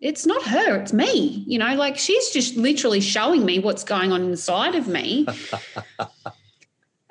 [0.01, 1.45] it's not her, it's me.
[1.47, 5.27] You know, like she's just literally showing me what's going on inside of me.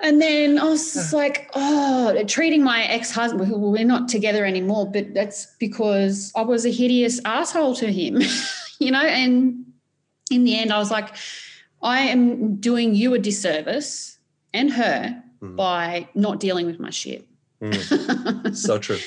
[0.00, 4.44] And then I was just like, oh, treating my ex husband, well, we're not together
[4.44, 8.20] anymore, but that's because I was a hideous asshole to him,
[8.80, 9.04] you know?
[9.04, 9.64] And
[10.30, 11.14] in the end, I was like,
[11.82, 14.18] I am doing you a disservice
[14.52, 15.56] and her mm.
[15.56, 17.28] by not dealing with my shit.
[17.62, 18.56] Mm.
[18.56, 18.98] so true.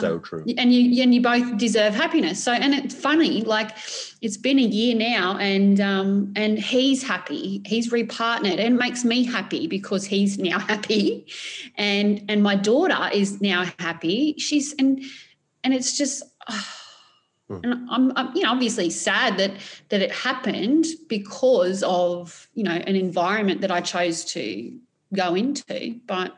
[0.00, 0.44] So um, true.
[0.56, 2.42] And you and you both deserve happiness.
[2.42, 3.76] So and it's funny, like
[4.26, 7.62] it's been a year now, and um, and he's happy.
[7.64, 11.26] He's repartnered, and it makes me happy because he's now happy,
[11.76, 14.34] and and my daughter is now happy.
[14.36, 15.00] She's and
[15.62, 16.24] and it's just.
[16.50, 16.72] Oh,
[17.48, 19.52] and I'm, I'm, you know, obviously sad that
[19.90, 24.76] that it happened because of you know an environment that I chose to
[25.14, 26.00] go into.
[26.04, 26.34] But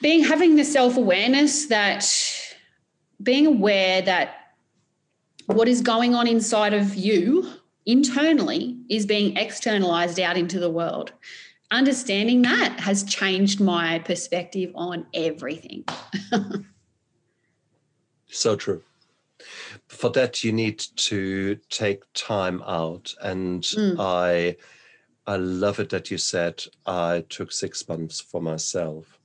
[0.00, 2.08] being having the self-awareness that
[3.20, 4.41] being aware that
[5.46, 7.48] what is going on inside of you
[7.86, 11.12] internally is being externalized out into the world.
[11.70, 15.84] Understanding that has changed my perspective on everything.
[18.32, 18.82] So true.
[19.88, 23.14] For that you need to take time out.
[23.20, 23.96] And mm.
[23.98, 24.56] i
[25.24, 29.18] i love it that you said i took six months for myself.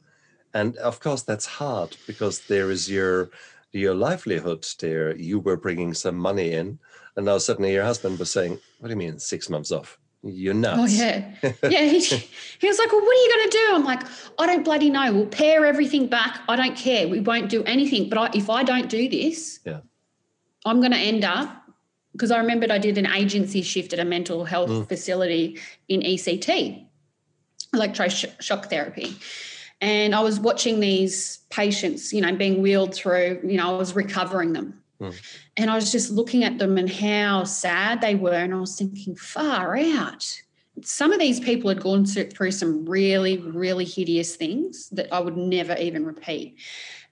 [0.53, 3.29] And of course that's hard because there is your
[3.77, 6.79] your livelihood there you were bringing some money in
[7.15, 10.53] and now suddenly your husband was saying what do you mean six months off you're
[10.53, 10.79] oh, nuts.
[10.79, 11.31] Oh yeah,
[11.63, 11.85] yeah.
[11.85, 14.01] He, he was like, "Well, what are you going to do?" I'm like,
[14.39, 15.13] "I don't bloody know.
[15.13, 16.41] We'll pare everything back.
[16.49, 17.07] I don't care.
[17.07, 18.09] We won't do anything.
[18.09, 19.81] But I, if I don't do this, yeah,
[20.65, 21.63] I'm going to end up
[22.13, 24.89] because I remembered I did an agency shift at a mental health mm.
[24.89, 26.87] facility in ECT,
[27.75, 29.15] electroshock therapy,
[29.81, 33.95] and I was watching these patients, you know, being wheeled through, you know, I was
[33.95, 34.81] recovering them.
[34.99, 35.15] Mm.
[35.57, 38.33] And I was just looking at them and how sad they were.
[38.33, 40.41] And I was thinking, far out.
[40.81, 45.37] Some of these people had gone through some really, really hideous things that I would
[45.37, 46.57] never even repeat.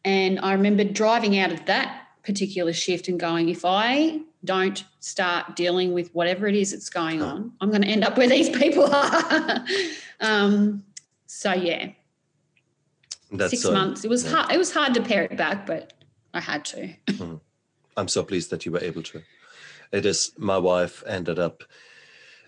[0.03, 5.55] And I remember driving out of that particular shift and going, if I don't start
[5.55, 8.49] dealing with whatever it is that's going on, I'm going to end up where these
[8.49, 9.65] people are.
[10.19, 10.83] um,
[11.25, 11.89] so, yeah,
[13.37, 14.03] that's six months.
[14.03, 14.31] It was yeah.
[14.31, 14.51] hard.
[14.51, 15.93] It was hard to pare it back, but
[16.33, 16.93] I had to.
[17.07, 17.39] Mm.
[17.97, 19.21] I'm so pleased that you were able to.
[19.93, 20.33] It is.
[20.37, 21.63] My wife ended up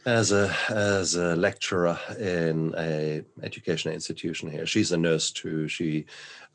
[0.06, 4.66] as a as a lecturer in a educational institution here.
[4.66, 5.70] She's a nurse too.
[5.70, 6.06] She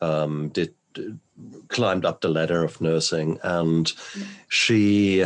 [0.03, 0.75] um, did
[1.69, 4.27] climbed up the ladder of nursing, and mm.
[4.49, 5.25] she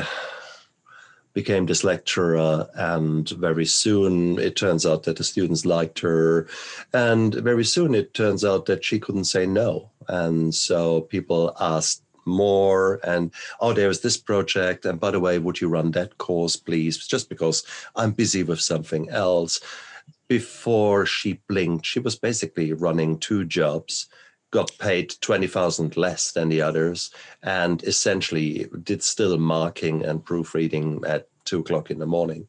[1.37, 6.49] became this lecturer and very soon it turns out that the students liked her
[6.95, 9.91] and very soon it turns out that she couldn't say no.
[10.09, 15.61] And so people asked more and oh there's this project and by the way would
[15.61, 17.07] you run that course please?
[17.07, 17.65] Just because
[17.97, 19.61] i'm busy with something else.
[20.29, 24.09] Before she blinked she was basically running two jobs
[24.57, 27.11] got paid 20,000 less than the others
[27.43, 32.49] and essentially did still marking and proofreading at two o'clock in the morning.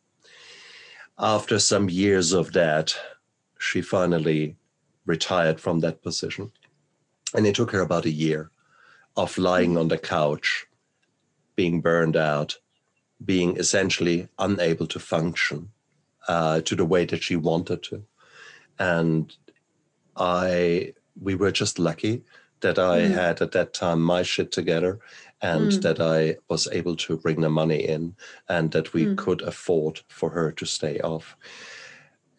[1.20, 2.96] After some years of that,
[3.60, 4.56] she finally
[5.06, 6.50] retired from that position.
[7.36, 8.52] And it took her about a year
[9.17, 10.65] of lying on the couch,
[11.58, 12.58] being burned out,
[13.26, 15.72] being essentially unable to function
[16.30, 18.06] uh, to the way that she wanted to.
[18.80, 19.36] And
[20.15, 22.24] I we were just lucky
[22.62, 23.14] that I mm.
[23.14, 25.00] had at that time my shit together
[25.42, 25.82] and mm.
[25.82, 28.16] that I was able to bring the money in
[28.50, 29.18] and that we mm.
[29.18, 31.36] could afford for her to stay off.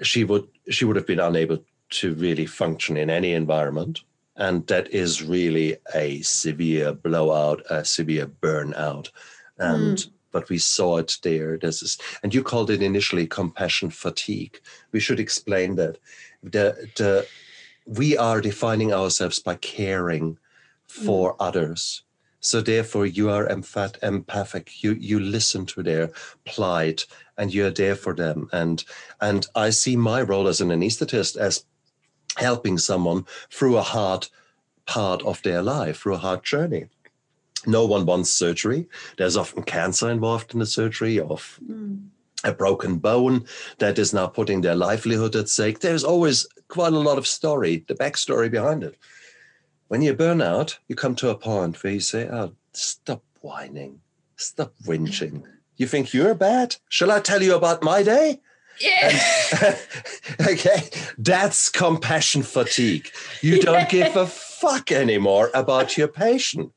[0.03, 4.03] She would she would have been unable to really function in any environment.
[4.37, 9.11] And that is really a severe blowout, a severe burnout.
[9.59, 10.11] And mm.
[10.31, 11.57] but we saw it there.
[11.59, 14.61] This is, and you called it initially compassion fatigue.
[14.93, 15.99] We should explain that.
[16.43, 17.27] The the
[17.89, 20.39] we are defining ourselves by caring
[20.87, 21.37] for mm.
[21.41, 22.03] others.
[22.41, 24.83] So therefore, you are emphat- empathic.
[24.85, 26.11] You you listen to their
[26.45, 28.49] plight, and you're there for them.
[28.53, 28.85] And
[29.21, 31.65] and I see my role as an anesthetist as
[32.37, 34.29] helping someone through a hard
[34.87, 36.87] part of their life through a hard journey.
[37.67, 38.89] No one wants surgery.
[39.17, 42.07] There's often cancer involved in the surgery of mm.
[42.45, 43.45] A broken bone
[43.79, 45.81] that is now putting their livelihood at stake.
[45.81, 48.97] There's always quite a lot of story, the backstory behind it.
[49.89, 54.01] When you burn out, you come to a point where you say, Oh, stop whining,
[54.37, 55.43] stop whinging.
[55.77, 56.77] You think you're bad?
[56.89, 58.41] Shall I tell you about my day?
[58.81, 59.77] Yeah.
[60.41, 60.89] okay.
[61.17, 63.09] That's compassion fatigue.
[63.41, 66.73] You don't give a fuck anymore about your patient.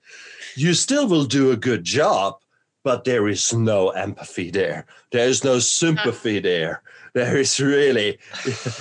[0.55, 2.37] You still will do a good job,
[2.83, 4.85] but there is no empathy there.
[5.11, 6.81] There is no sympathy there.
[7.13, 8.19] There is really,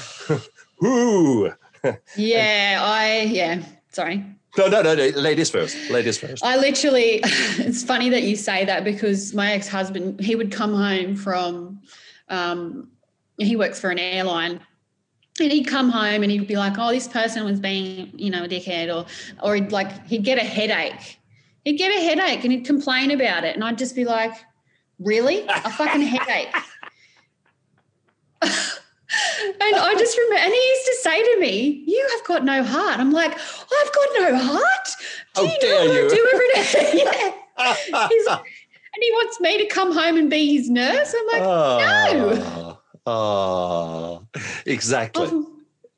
[0.81, 1.53] whoo.
[2.17, 4.25] yeah, I, yeah, sorry.
[4.59, 5.77] No, no, no, no, ladies first.
[5.91, 6.45] Ladies first.
[6.45, 10.75] I literally, it's funny that you say that because my ex husband, he would come
[10.75, 11.81] home from,
[12.29, 12.89] um,
[13.39, 14.61] he works for an airline
[15.41, 18.45] and he'd come home and he'd be like, "Oh, this person was being, you know,
[18.45, 19.07] a dickhead," or,
[19.43, 21.20] or he'd like he'd get a headache.
[21.65, 24.33] He'd get a headache and he'd complain about it, and I'd just be like,
[24.99, 26.55] "Really, a fucking headache?"
[28.43, 32.63] and I just remember, and he used to say to me, "You have got no
[32.63, 34.89] heart." I'm like, "I've got no heart."
[35.35, 36.07] Do How you know what you?
[36.07, 37.03] I do every day?
[37.05, 38.07] yeah.
[38.09, 41.15] He's, and he wants me to come home and be his nurse.
[41.17, 42.13] I'm like, oh.
[42.13, 42.79] no.
[43.07, 44.27] Oh,
[44.67, 45.27] exactly.
[45.31, 45.50] Oh,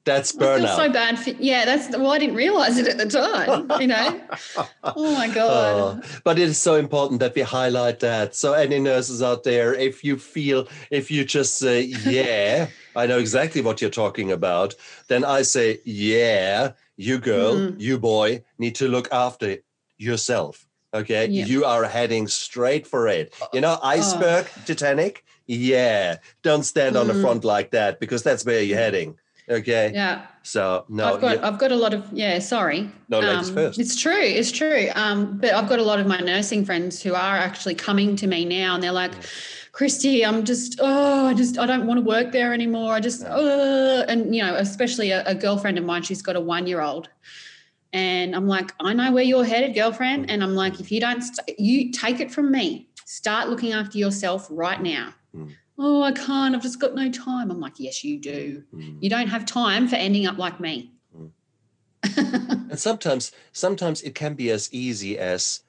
[0.04, 0.76] that's burnout.
[0.76, 1.18] so bad.
[1.18, 3.70] For, yeah, that's well, I didn't realize it at the time.
[3.80, 4.20] You know.
[4.84, 6.02] oh my god.
[6.04, 8.34] Oh, but it is so important that we highlight that.
[8.34, 13.18] So any nurses out there, if you feel, if you just say, "Yeah, I know
[13.18, 14.74] exactly what you're talking about,"
[15.08, 17.80] then I say, "Yeah, you girl, mm.
[17.80, 19.58] you boy, need to look after
[19.98, 21.46] yourself." Okay, yeah.
[21.46, 23.32] you are heading straight for it.
[23.52, 23.86] You know, oh.
[23.88, 24.62] iceberg, oh.
[24.66, 27.20] Titanic yeah, don't stand on the mm.
[27.20, 29.18] front like that because that's where you're heading.
[29.52, 29.92] Okay.
[29.94, 30.26] Yeah.
[30.42, 32.38] So no, I've got I've got a lot of yeah.
[32.38, 32.90] Sorry.
[33.08, 33.78] No, ladies um, first.
[33.78, 34.20] It's true.
[34.20, 34.88] It's true.
[34.94, 38.26] Um, but I've got a lot of my nursing friends who are actually coming to
[38.26, 39.12] me now, and they're like.
[39.72, 42.92] Christy, I'm just, oh, I just, I don't want to work there anymore.
[42.92, 46.40] I just, uh, and you know, especially a, a girlfriend of mine, she's got a
[46.42, 47.08] one year old.
[47.94, 50.30] And I'm like, I know where you're headed, girlfriend.
[50.30, 53.96] And I'm like, if you don't, st- you take it from me, start looking after
[53.96, 55.14] yourself right now.
[55.34, 55.54] Mm.
[55.84, 56.54] Oh, I can't.
[56.54, 57.50] I've just got no time.
[57.50, 58.62] I'm like, yes, you do.
[58.72, 58.98] Mm.
[59.00, 60.92] You don't have time for ending up like me.
[61.18, 61.32] Mm.
[62.70, 65.62] and sometimes, sometimes it can be as easy as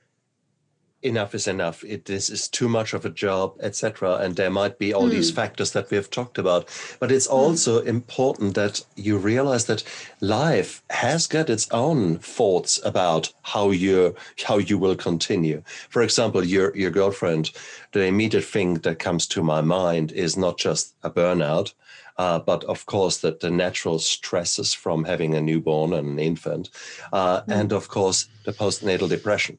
[1.04, 1.84] enough is enough.
[1.84, 4.16] It this is too much of a job, etc.
[4.16, 5.12] And there might be all mm.
[5.12, 5.36] these hmm.
[5.36, 6.68] factors that we have talked about.
[6.99, 7.34] But it's mm.
[7.34, 9.84] also important that you realize that
[10.22, 15.62] life has got its own thoughts about how you how you will continue.
[15.89, 17.51] For example, your your girlfriend.
[17.91, 21.74] The immediate thing that comes to my mind is not just a burnout.
[22.18, 26.70] Uh, but of course, that the natural stresses from having a newborn and an infant,
[27.12, 27.43] uh, mm.
[27.47, 29.58] and of course, the postnatal depression.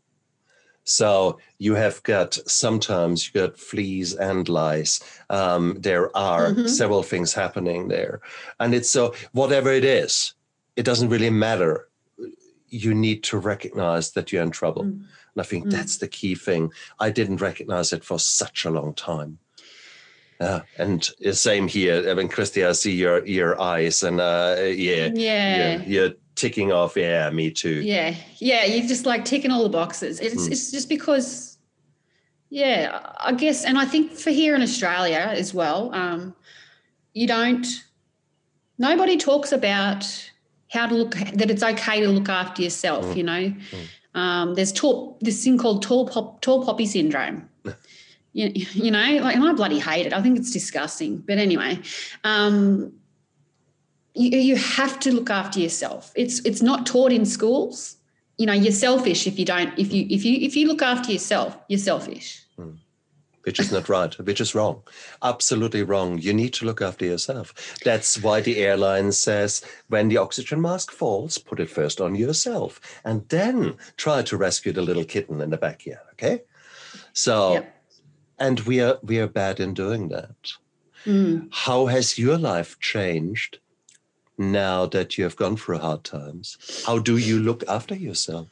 [0.85, 5.01] So you have got sometimes you got fleas and lice.
[5.31, 6.67] Um, there are mm-hmm.
[6.67, 8.21] several things happening there,
[8.61, 10.35] and it's so whatever it is,
[10.77, 11.89] it doesn't really matter.
[12.69, 14.91] You need to recognize that you're in trouble, mm.
[14.91, 15.71] and I think mm.
[15.71, 16.71] that's the key thing.
[17.01, 19.39] I didn't recognize it for such a long time.
[20.41, 22.11] Uh, and the same here.
[22.11, 26.73] I mean, Christy, I see your your eyes, and uh, yeah, yeah, you're, you're ticking
[26.73, 26.97] off.
[26.97, 27.81] Yeah, me too.
[27.83, 28.65] Yeah, yeah.
[28.65, 30.21] You're just like ticking all the boxes.
[30.21, 30.53] It's mm.
[30.53, 31.59] it's just because,
[32.51, 36.35] yeah, I guess, and I think for here in Australia as well, um,
[37.13, 37.67] you don't.
[38.77, 40.05] Nobody talks about
[40.71, 43.05] how to look that it's okay to look after yourself.
[43.07, 43.17] Mm.
[43.17, 43.89] You know, mm.
[44.15, 47.49] um, there's tall, this thing called tall pop, tall poppy syndrome.
[48.35, 50.13] you, you know, like, and I bloody hate it.
[50.13, 51.19] I think it's disgusting.
[51.19, 51.79] But anyway,
[52.25, 52.93] um,
[54.15, 56.13] you, you have to look after yourself.
[56.15, 57.97] It's it's not taught in schools.
[58.39, 59.77] You know, you're selfish if you don't.
[59.79, 62.45] If you if you if you look after yourself, you're selfish.
[62.57, 62.77] Hmm.
[63.43, 64.83] Which is not right, which is wrong.
[65.23, 66.19] Absolutely wrong.
[66.19, 67.77] You need to look after yourself.
[67.85, 72.81] That's why the airline says when the oxygen mask falls, put it first on yourself
[73.05, 76.07] and then try to rescue the little kitten in the backyard.
[76.13, 76.43] Okay.
[77.13, 77.77] So, yep.
[78.39, 80.53] and we are we are bad in doing that.
[81.05, 81.49] Mm.
[81.53, 83.59] How has your life changed
[84.39, 86.83] now that you have gone through hard times?
[86.87, 88.49] How do you look after yourself?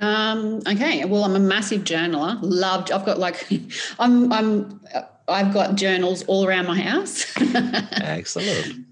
[0.00, 2.38] Um, okay, well, I'm a massive journaler.
[2.42, 2.90] Loved.
[2.90, 3.46] I've got like,
[3.98, 4.80] I'm, I'm,
[5.28, 7.32] I've got journals all around my house.
[7.40, 8.86] Excellent.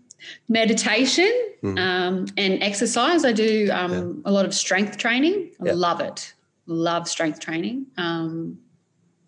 [0.48, 1.32] Meditation
[1.62, 1.78] mm.
[1.78, 3.24] um, and exercise.
[3.24, 4.30] I do um, yeah.
[4.30, 5.50] a lot of strength training.
[5.60, 5.72] I yeah.
[5.74, 6.32] love it.
[6.66, 7.86] Love strength training.
[7.96, 8.58] Um,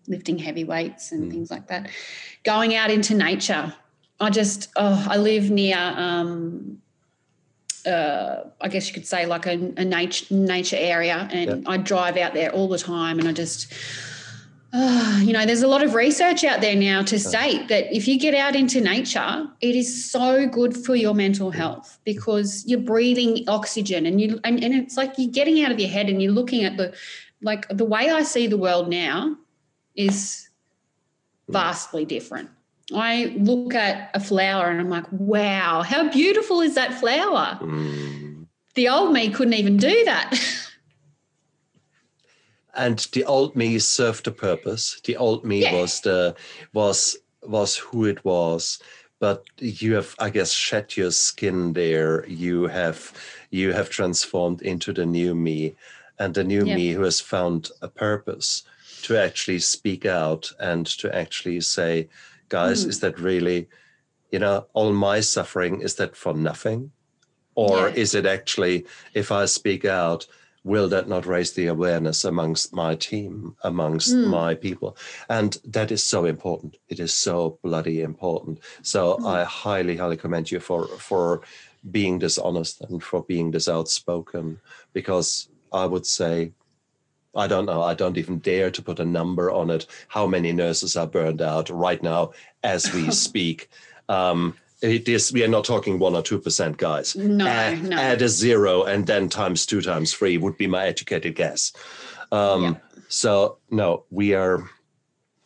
[0.07, 1.31] lifting heavy weights and mm.
[1.31, 1.89] things like that.
[2.43, 3.73] Going out into nature
[4.19, 6.81] I just oh, I live near um,
[7.85, 11.69] uh, I guess you could say like a, a nature nature area, and yeah.
[11.69, 13.73] I drive out there all the time, and I just.
[14.77, 18.09] Uh, you know, there's a lot of research out there now to state that if
[18.09, 22.81] you get out into nature, it is so good for your mental health because you're
[22.81, 26.21] breathing oxygen and you and, and it's like you're getting out of your head and
[26.21, 26.93] you're looking at the
[27.41, 29.37] like the way I see the world now
[29.95, 30.49] is
[31.47, 32.49] vastly different.
[32.93, 37.57] I look at a flower and I'm like, wow, how beautiful is that flower?
[37.61, 38.45] Mm.
[38.75, 40.39] The old me couldn't even do that.
[42.75, 45.01] and the old me served a purpose.
[45.03, 45.73] The old me yeah.
[45.73, 46.35] was the
[46.73, 48.79] was was who it was.
[49.19, 52.27] But you have, I guess, shed your skin there.
[52.27, 53.13] You have
[53.49, 55.75] you have transformed into the new me,
[56.19, 56.75] and the new yeah.
[56.75, 58.63] me who has found a purpose
[59.03, 62.09] to actually speak out and to actually say,
[62.49, 62.89] guys, mm.
[62.89, 63.67] is that really,
[64.31, 66.91] you know, all my suffering, is that for nothing?
[67.55, 67.95] Or yeah.
[67.95, 70.27] is it actually, if I speak out,
[70.65, 74.27] will that not raise the awareness amongst my team, amongst mm.
[74.27, 74.97] my people?
[75.29, 76.77] And that is so important.
[76.89, 78.59] It is so bloody important.
[78.81, 79.27] So mm.
[79.27, 81.41] I highly, highly commend you for for
[81.91, 84.59] being dishonest and for being this outspoken,
[84.91, 86.51] because I would say
[87.35, 87.81] I don't know.
[87.81, 89.85] I don't even dare to put a number on it.
[90.07, 92.31] How many nurses are burned out right now
[92.63, 93.69] as we speak?
[94.07, 95.31] Um, it is.
[95.31, 97.15] We are not talking one or two percent, guys.
[97.15, 97.97] No, add, no.
[97.97, 101.73] add a zero and then times two times three would be my educated guess.
[102.31, 102.73] Um, yeah.
[103.07, 104.69] So no, we are.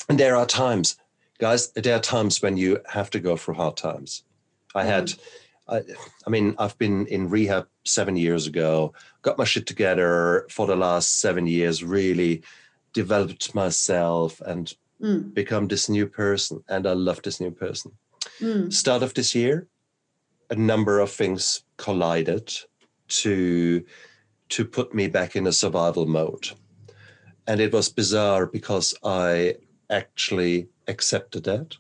[0.10, 0.98] And there are times,
[1.38, 1.72] guys.
[1.72, 4.24] There are times when you have to go through hard times.
[4.76, 4.88] I mm.
[4.88, 5.14] had.
[5.70, 5.82] I,
[6.26, 10.76] I mean, I've been in rehab seven years ago got my shit together for the
[10.76, 12.42] last seven years, really
[12.94, 15.34] developed myself and mm.
[15.34, 16.64] become this new person.
[16.70, 17.92] And I love this new person.
[18.40, 18.72] Mm.
[18.72, 19.68] Start of this year,
[20.50, 22.54] a number of things collided
[23.08, 23.84] to
[24.50, 26.50] to put me back in a survival mode.
[27.46, 29.58] And it was bizarre because I
[29.92, 31.78] actually accepted that.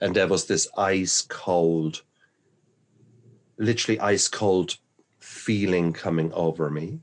[0.00, 2.02] And there was this ice cold,
[3.58, 4.76] literally ice cold
[5.20, 7.00] feeling coming over me.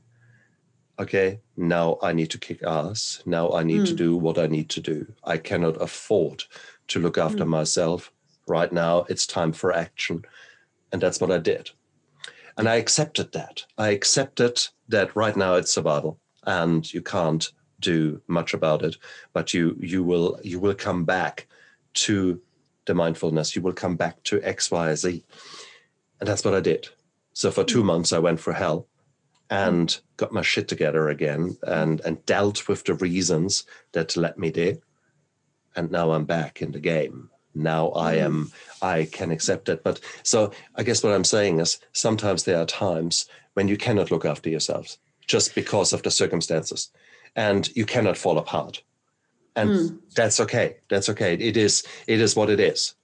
[0.98, 3.22] Okay, now I need to kick ass.
[3.26, 3.86] Now I need mm.
[3.86, 3.96] to hmm.
[3.96, 5.06] do what I need to do.
[5.24, 6.44] I cannot afford
[6.88, 7.48] to look after mm.
[7.48, 8.12] myself.
[8.46, 10.24] Right now, it's time for action.
[10.92, 11.70] And that's what I did.
[12.58, 13.64] And I accepted that.
[13.78, 17.50] I accepted that right now it's survival and you can't
[17.80, 18.96] do much about it,
[19.32, 21.46] but you you will you will come back
[21.94, 22.40] to
[22.86, 23.54] the mindfulness.
[23.54, 25.24] You will come back to X, Y, Z.
[26.22, 26.88] And that's what I did.
[27.32, 28.86] So for two months, I went for hell
[29.50, 34.50] and got my shit together again and, and dealt with the reasons that let me
[34.50, 34.76] there.
[35.74, 37.28] And now I'm back in the game.
[37.56, 38.20] Now I mm.
[38.20, 39.82] am, I can accept it.
[39.82, 44.12] But so I guess what I'm saying is sometimes there are times when you cannot
[44.12, 46.92] look after yourselves just because of the circumstances
[47.34, 48.80] and you cannot fall apart.
[49.56, 49.98] And mm.
[50.14, 50.76] that's okay.
[50.88, 51.34] That's okay.
[51.34, 52.94] It is, it is what it is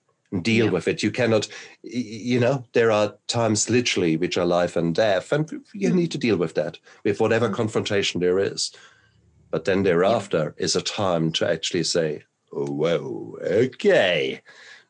[0.43, 0.73] deal yeah.
[0.73, 1.03] with it.
[1.03, 1.49] You cannot,
[1.83, 5.95] you know, there are times literally which are life and death, and you mm.
[5.95, 7.55] need to deal with that, with whatever mm.
[7.55, 8.73] confrontation there is.
[9.51, 10.65] But then thereafter yeah.
[10.65, 14.43] is a time to actually say, oh, whoa, okay,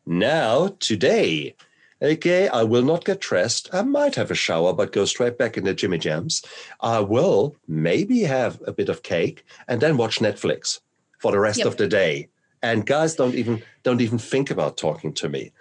[0.07, 1.55] now today,
[2.03, 3.69] okay, I will not get dressed.
[3.73, 6.43] I might have a shower, but go straight back in the Jimmy Jams.
[6.81, 10.81] I will maybe have a bit of cake and then watch Netflix
[11.19, 11.69] for the rest yep.
[11.69, 12.29] of the day
[12.63, 15.53] and guys don't even don't even think about talking to me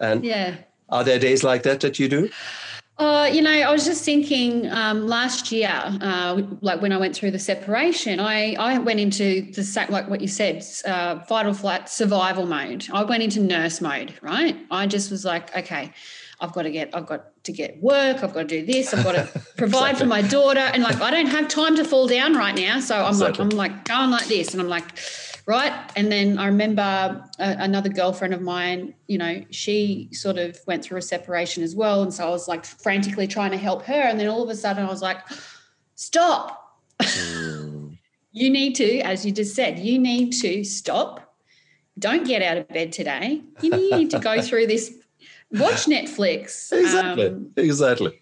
[0.00, 0.56] and yeah
[0.88, 2.28] are there days like that that you do
[2.98, 7.16] uh, you know, I was just thinking um, last year, uh, like when I went
[7.16, 11.88] through the separation, I, I went into the like what you said, uh, vital flight
[11.88, 12.86] survival mode.
[12.92, 14.56] I went into nurse mode, right?
[14.70, 15.92] I just was like, okay,
[16.38, 19.04] I've got to get, I've got to get work, I've got to do this, I've
[19.04, 19.98] got to provide exactly.
[20.00, 22.96] for my daughter, and like I don't have time to fall down right now, so
[22.96, 23.44] I'm exactly.
[23.44, 24.98] like, I'm like going like this, and I'm like
[25.46, 25.72] right?
[25.96, 26.82] And then I remember
[27.38, 31.74] a, another girlfriend of mine, you know, she sort of went through a separation as
[31.74, 32.02] well.
[32.02, 33.94] And so I was like frantically trying to help her.
[33.94, 35.18] And then all of a sudden I was like,
[35.94, 36.78] stop.
[37.00, 37.98] Mm.
[38.32, 41.34] you need to, as you just said, you need to stop.
[41.98, 43.42] Don't get out of bed today.
[43.60, 44.94] You need to go through this,
[45.50, 46.72] watch Netflix.
[46.72, 47.26] Exactly.
[47.26, 48.18] Um, exactly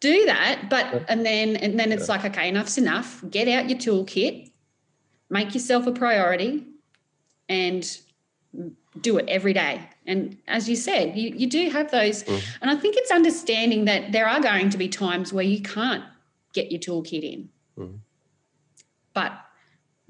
[0.00, 3.78] do that but and then and then it's like okay enough's enough get out your
[3.78, 4.51] toolkit
[5.32, 6.62] make yourself a priority
[7.48, 7.98] and
[9.00, 9.80] do it every day.
[10.06, 12.22] And as you said, you, you do have those.
[12.24, 12.42] Mm.
[12.60, 16.04] And I think it's understanding that there are going to be times where you can't
[16.52, 17.48] get your toolkit in.
[17.78, 17.98] Mm.
[19.14, 19.32] But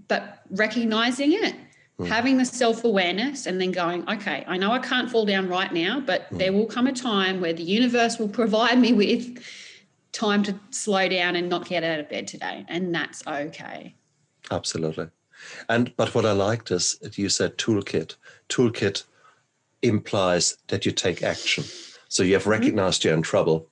[0.09, 1.55] but recognizing it,
[1.99, 2.07] mm.
[2.09, 6.01] having the self-awareness and then going okay i know i can't fall down right now
[6.01, 9.43] but there will come a time where the universe will provide me with
[10.13, 13.95] time to slow down and not get out of bed today and that's okay
[14.53, 15.09] absolutely
[15.69, 18.17] and but what i liked is that you said toolkit
[18.49, 19.05] toolkit
[19.83, 21.65] implies that you take action
[22.09, 22.51] so you have mm-hmm.
[22.51, 23.09] recognized mm-hmm.
[23.09, 23.67] you're in trouble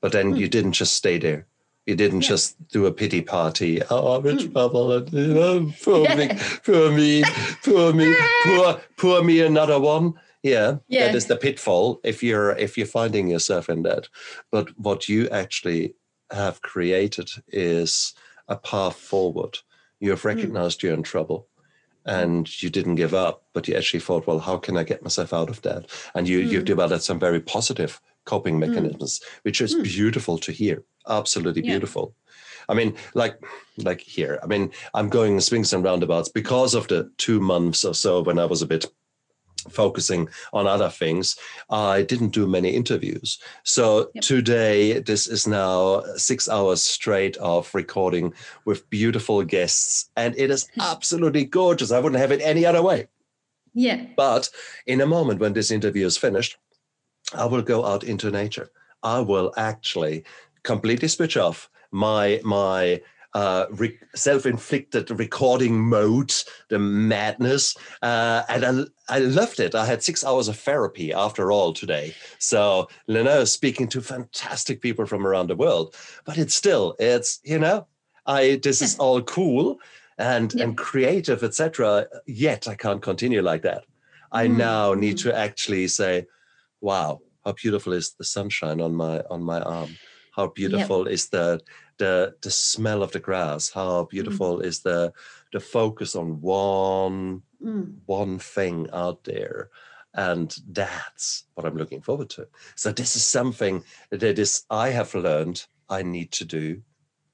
[0.00, 0.38] but then mm.
[0.38, 1.46] you didn't just stay there
[1.86, 2.28] you didn't yeah.
[2.28, 3.82] just do a pity party.
[3.90, 4.52] Oh, I'm in mm.
[4.52, 5.06] trouble.
[5.10, 6.30] You know, poor me,
[6.64, 7.24] poor me,
[7.62, 10.14] poor me, poor, poor me, another one.
[10.42, 14.08] Yeah, yeah, that is the pitfall if you're if you're finding yourself in that.
[14.50, 15.94] But what you actually
[16.30, 18.14] have created is
[18.48, 19.58] a path forward.
[20.00, 20.28] You have hmm.
[20.28, 20.84] recognized mm.
[20.84, 21.48] you're in trouble
[22.06, 25.32] and you didn't give up, but you actually thought, well, how can I get myself
[25.32, 25.86] out of that?
[26.14, 26.50] And you mm.
[26.50, 28.60] you've developed some very positive coping hmm.
[28.60, 29.38] mechanisms, mm.
[29.42, 30.84] which is beautiful to hear.
[31.08, 31.72] Absolutely yeah.
[31.72, 32.14] beautiful.
[32.68, 33.38] I mean, like,
[33.78, 34.38] like here.
[34.42, 38.38] I mean, I'm going swings and roundabouts because of the two months or so when
[38.38, 38.86] I was a bit
[39.70, 41.36] focusing on other things.
[41.70, 43.38] I didn't do many interviews.
[43.62, 44.22] So yep.
[44.22, 48.34] today, this is now six hours straight of recording
[48.64, 51.92] with beautiful guests, and it is absolutely gorgeous.
[51.92, 53.08] I wouldn't have it any other way.
[53.74, 54.06] Yeah.
[54.16, 54.50] But
[54.86, 56.56] in a moment when this interview is finished,
[57.34, 58.70] I will go out into nature.
[59.02, 60.24] I will actually
[60.62, 63.00] completely switch off my my
[63.34, 66.32] uh, re- self-inflicted recording mode,
[66.68, 69.74] the madness, uh, and I, I loved it.
[69.74, 72.14] I had six hours of therapy after all today.
[72.38, 75.94] So Lena is speaking to fantastic people from around the world,
[76.24, 77.86] but it's still it's you know
[78.26, 79.78] I this is all cool
[80.16, 80.64] and yeah.
[80.64, 82.06] and creative etc.
[82.26, 83.84] Yet I can't continue like that.
[84.32, 84.56] I mm.
[84.56, 86.26] now need to actually say,
[86.80, 89.96] wow, how beautiful is the sunshine on my on my arm?
[90.34, 91.60] How beautiful is the
[91.98, 93.70] the the smell of the grass?
[93.70, 94.10] How mm.
[94.10, 94.64] beautiful mm.
[94.64, 95.12] is the
[95.54, 97.94] the focus on one mm.
[98.04, 99.70] one thing out there?
[100.12, 102.46] And that's what I'm looking forward to.
[102.76, 106.82] So this is something that is I have learned I need to do.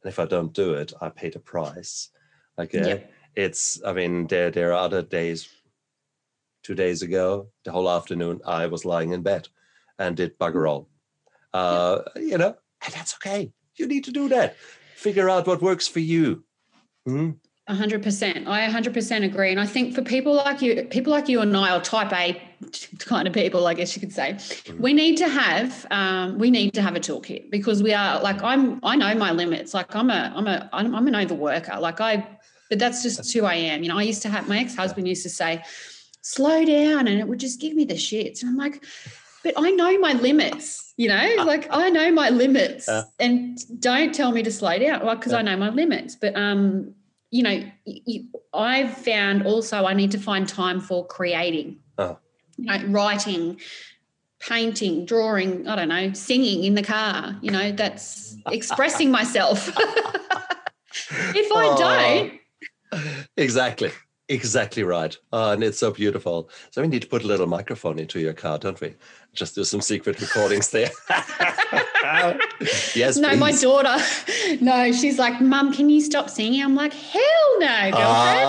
[0.02, 2.10] And if I don't do it, I pay the price.
[2.58, 2.78] Okay.
[2.78, 3.12] Yep.
[3.36, 5.48] It's I mean, there there are other days
[6.62, 9.48] two days ago, the whole afternoon, I was lying in bed
[9.98, 10.88] and did bugger all.
[11.52, 12.22] Uh, yeah.
[12.22, 12.54] You know,
[12.84, 13.52] and that's okay.
[13.76, 14.56] You need to do that.
[14.96, 16.44] Figure out what works for you.
[17.08, 17.30] Mm-hmm.
[17.70, 18.46] 100%.
[18.46, 19.50] I 100% agree.
[19.50, 22.40] And I think for people like you, people like you and I, or type A
[22.98, 24.82] kind of people, I guess you could say, mm-hmm.
[24.82, 28.42] we need to have, um, we need to have a toolkit because we are like,
[28.42, 29.72] I'm, I know my limits.
[29.72, 31.80] Like I'm a, I'm a, I'm, I'm an overworker.
[31.80, 32.26] Like I,
[32.68, 33.82] but that's just who I am.
[33.82, 35.62] You know, I used to have, my ex-husband used to say,
[36.22, 38.42] slow down and it would just give me the shits.
[38.42, 38.84] And I'm like,
[39.42, 43.58] but I know my limits, you know, uh, like I know my limits uh, and
[43.80, 46.14] don't tell me to slow down well, because uh, I know my limits.
[46.14, 46.94] But, um,
[47.30, 52.14] you know, you, I've found also I need to find time for creating, uh,
[52.56, 53.60] you know, writing,
[54.40, 59.68] painting, drawing, I don't know, singing in the car, you know, that's expressing myself.
[59.78, 62.40] if I
[62.92, 63.92] don't, exactly.
[64.28, 65.16] Exactly right.
[65.32, 66.50] Oh, and it's so beautiful.
[66.70, 68.94] So we need to put a little microphone into your car, don't we?
[69.34, 70.90] Just do some secret recordings there.
[72.94, 73.16] yes.
[73.16, 73.38] No, please.
[73.38, 73.96] my daughter.
[74.60, 76.60] No, she's like, Mum, can you stop singing?
[76.60, 77.22] I'm like, hell
[77.60, 78.48] no, girlfriend.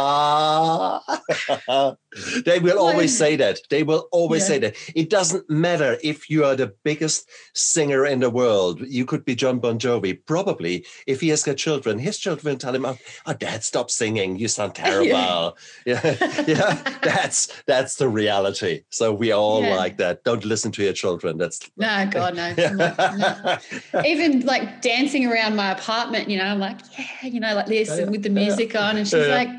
[1.68, 1.96] Uh,
[2.46, 3.60] they will always say that.
[3.70, 4.48] They will always yeah.
[4.48, 4.76] say that.
[4.96, 8.82] It doesn't matter if you are the biggest singer in the world.
[8.82, 10.20] You could be John Bon Jovi.
[10.26, 14.40] Probably, if he has got children, his children tell him, "Oh, oh Dad, stop singing.
[14.40, 15.52] You sound terrible." yeah,
[15.86, 16.44] yeah.
[16.48, 16.98] yeah.
[17.04, 18.84] That's that's the reality.
[18.90, 19.76] So we all yeah.
[19.76, 20.24] like that.
[20.24, 21.38] Don't listen to your children.
[21.38, 22.54] That's no, God, no.
[22.54, 23.58] no.
[24.06, 27.90] Even like dancing around my apartment, you know, I'm like, yeah, you know, like this
[27.90, 29.50] and with the music on, and she's like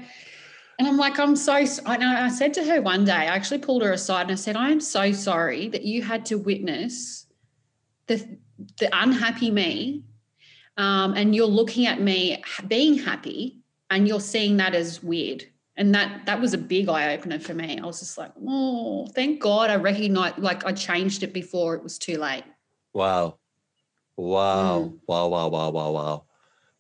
[0.83, 3.59] and I'm like, I'm so, I know, I said to her one day, I actually
[3.59, 7.27] pulled her aside and I said, I am so sorry that you had to witness
[8.09, 8.39] the,
[8.81, 10.03] the unhappy me.
[10.77, 13.61] Um, and you're looking at me being happy
[13.91, 15.45] and you're seeing that as weird.
[15.77, 17.79] And that, that was a big eye opener for me.
[17.79, 21.83] I was just like, oh, thank God I recognized, like I changed it before it
[21.83, 22.45] was too late.
[22.93, 23.39] Wow.
[24.17, 24.81] Wow.
[24.81, 24.99] Mm.
[25.07, 25.29] Wow.
[25.29, 25.49] Wow.
[25.49, 25.71] Wow.
[25.71, 25.91] Wow.
[25.93, 26.25] Wow.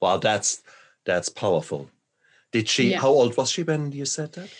[0.00, 0.16] Wow.
[0.18, 0.62] That's,
[1.04, 1.88] that's powerful
[2.52, 2.90] did she?
[2.90, 3.00] Yeah.
[3.00, 4.50] How old was she when you said that?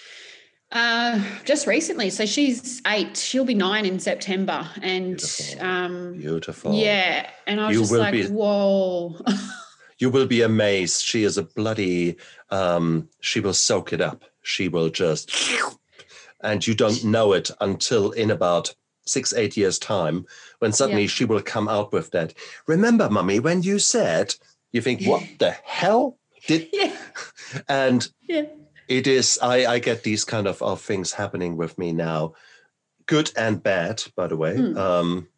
[0.73, 2.09] Uh, just recently.
[2.09, 3.17] So she's eight.
[3.17, 4.67] She'll be nine in September.
[4.81, 5.61] And beautiful.
[5.65, 6.75] Um, beautiful.
[6.75, 7.31] Yeah.
[7.47, 9.21] And I was you just like, be, whoa.
[9.99, 11.05] you will be amazed.
[11.05, 12.17] She is a bloody.
[12.53, 14.25] Um, she will soak it up.
[14.43, 15.33] She will just,
[16.41, 18.75] and you don't know it until in about
[19.05, 20.27] six, eight years' time,
[20.61, 21.09] when suddenly yeah.
[21.09, 22.35] she will come out with that.
[22.69, 24.35] Remember, mummy, when you said,
[24.71, 26.19] you think, what the hell?
[26.47, 26.97] Did yeah.
[27.69, 28.47] and yeah.
[28.89, 32.35] it is I, I get these kind of, of things happening with me now
[33.07, 34.77] good and bad by the way mm.
[34.77, 35.29] um,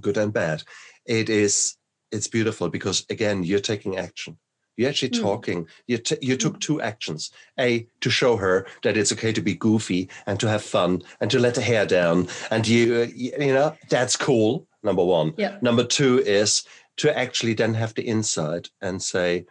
[0.00, 0.62] good and bad
[1.06, 1.76] it is
[2.10, 4.38] it's beautiful because again you're taking action
[4.76, 5.20] you're actually mm.
[5.20, 6.58] talking you, t- you took hmm.
[6.58, 10.62] two actions a to show her that it's okay to be goofy and to have
[10.62, 15.04] fun and to let the hair down and you uh, you know that's cool number
[15.04, 15.58] one yeah.
[15.62, 16.64] number two is
[16.96, 19.44] to actually then have the insight and say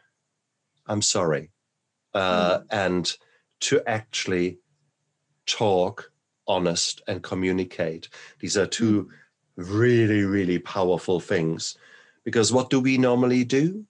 [0.88, 1.50] i'm sorry
[2.14, 2.66] uh, mm.
[2.72, 3.18] and
[3.60, 4.58] to actually
[5.46, 6.12] talk
[6.48, 8.10] honest and communicate
[8.40, 9.10] these are two mm.
[9.56, 11.78] really really powerful things
[12.24, 13.86] because what do we normally do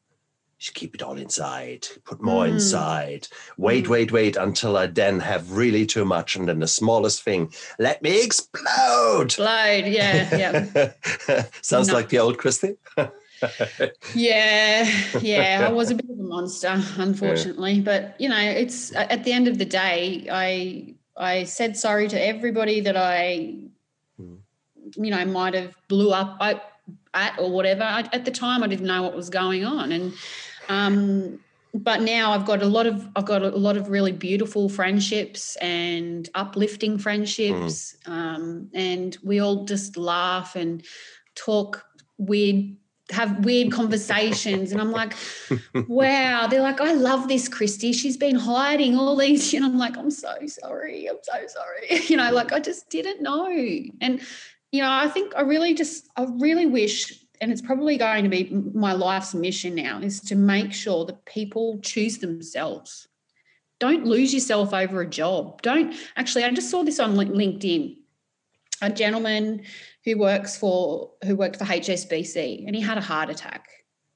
[0.64, 2.51] just keep it all inside put more mm.
[2.51, 3.89] inside wait mm.
[3.89, 8.01] wait wait until i then have really too much and then the smallest thing let
[8.01, 11.93] me explode explode yeah yeah sounds no.
[11.93, 12.78] like the old christy
[14.16, 14.89] yeah,
[15.20, 17.74] yeah, I was a bit of a monster, unfortunately.
[17.74, 17.82] Yeah.
[17.82, 22.26] But you know, it's at the end of the day, I I said sorry to
[22.26, 23.57] everybody that I,
[24.18, 24.38] mm.
[24.95, 26.74] you know, might have blew up at
[27.38, 27.84] or whatever.
[27.84, 30.14] I, at the time, I didn't know what was going on, and
[30.70, 31.39] um,
[31.74, 35.55] but now I've got a lot of I've got a lot of really beautiful friendships
[35.57, 38.11] and uplifting friendships, mm.
[38.11, 40.86] um, and we all just laugh and
[41.36, 41.86] talk
[42.18, 42.76] weird
[43.11, 45.14] have weird conversations and I'm like,
[45.88, 46.47] wow.
[46.47, 47.91] They're like, I love this Christy.
[47.93, 49.53] She's been hiding all these.
[49.53, 51.07] And I'm like, I'm so sorry.
[51.07, 52.01] I'm so sorry.
[52.14, 53.47] You know, like I just didn't know.
[54.01, 54.22] And,
[54.72, 58.30] you know, I think I really just, I really wish, and it's probably going to
[58.30, 63.08] be my life's mission now, is to make sure that people choose themselves.
[63.80, 65.62] Don't lose yourself over a job.
[65.62, 67.98] Don't actually, I just saw this on LinkedIn.
[68.82, 69.64] A gentleman
[70.04, 73.70] who works for who worked for HSBC, and he had a heart attack.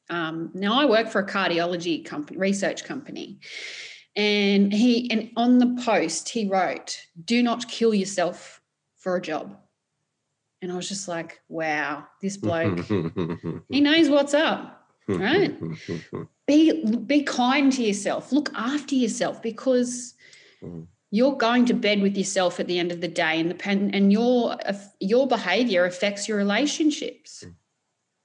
[0.09, 3.39] Um, now I work for a cardiology company, research company,
[4.15, 8.61] and he and on the post he wrote, "Do not kill yourself
[8.97, 9.57] for a job."
[10.61, 12.79] And I was just like, "Wow, this bloke,
[13.69, 15.55] he knows what's up, right?"
[16.47, 20.15] be be kind to yourself, look after yourself, because.
[20.63, 23.55] Mm you're going to bed with yourself at the end of the day and the
[23.55, 24.57] pen and your
[24.99, 27.53] your behavior affects your relationships mm.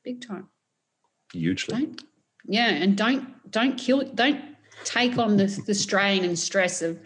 [0.05, 0.49] big time
[1.33, 2.03] hugely don't,
[2.47, 4.41] yeah and don't don't kill don't
[4.85, 6.99] take on the, the strain and stress of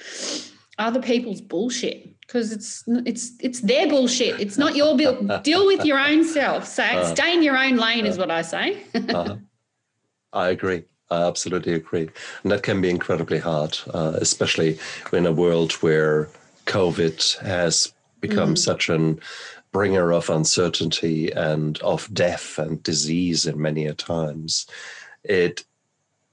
[0.78, 5.84] other people's bullshit because it's it's it's their bullshit it's not your bill deal with
[5.84, 8.82] your own self so uh, stay in your own lane uh, is what i say
[9.08, 9.36] uh,
[10.32, 12.08] i agree I absolutely agree.
[12.42, 14.78] And that can be incredibly hard, uh, especially
[15.12, 16.28] in a world where
[16.66, 18.58] COVID has become mm.
[18.58, 19.20] such an
[19.72, 24.66] bringer of uncertainty and of death and disease in many a times.
[25.22, 25.64] It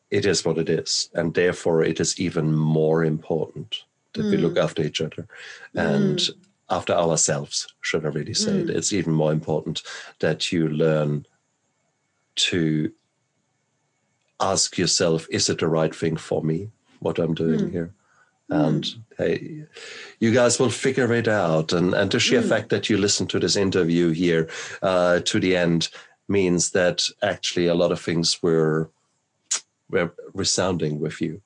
[0.10, 1.10] it is what it is.
[1.14, 3.84] And therefore it is even more important
[4.14, 4.32] that mm.
[4.32, 4.64] we look mm.
[4.64, 5.28] after each other
[5.74, 6.34] and mm.
[6.70, 8.68] after ourselves, should I really say it.
[8.68, 8.76] Mm.
[8.76, 9.84] It's even more important
[10.20, 11.26] that you learn
[12.36, 12.92] to
[14.40, 17.72] ask yourself, is it the right thing for me, what I'm doing mm.
[17.72, 17.94] here?
[18.50, 19.02] And mm.
[19.18, 19.66] hey,
[20.20, 21.74] you guys will figure it out.
[21.74, 24.50] And, and the sheer fact that you listen to this interview here
[24.82, 25.90] uh, to the end
[26.28, 28.90] means that actually a lot of things were,
[29.90, 31.42] were resounding with you.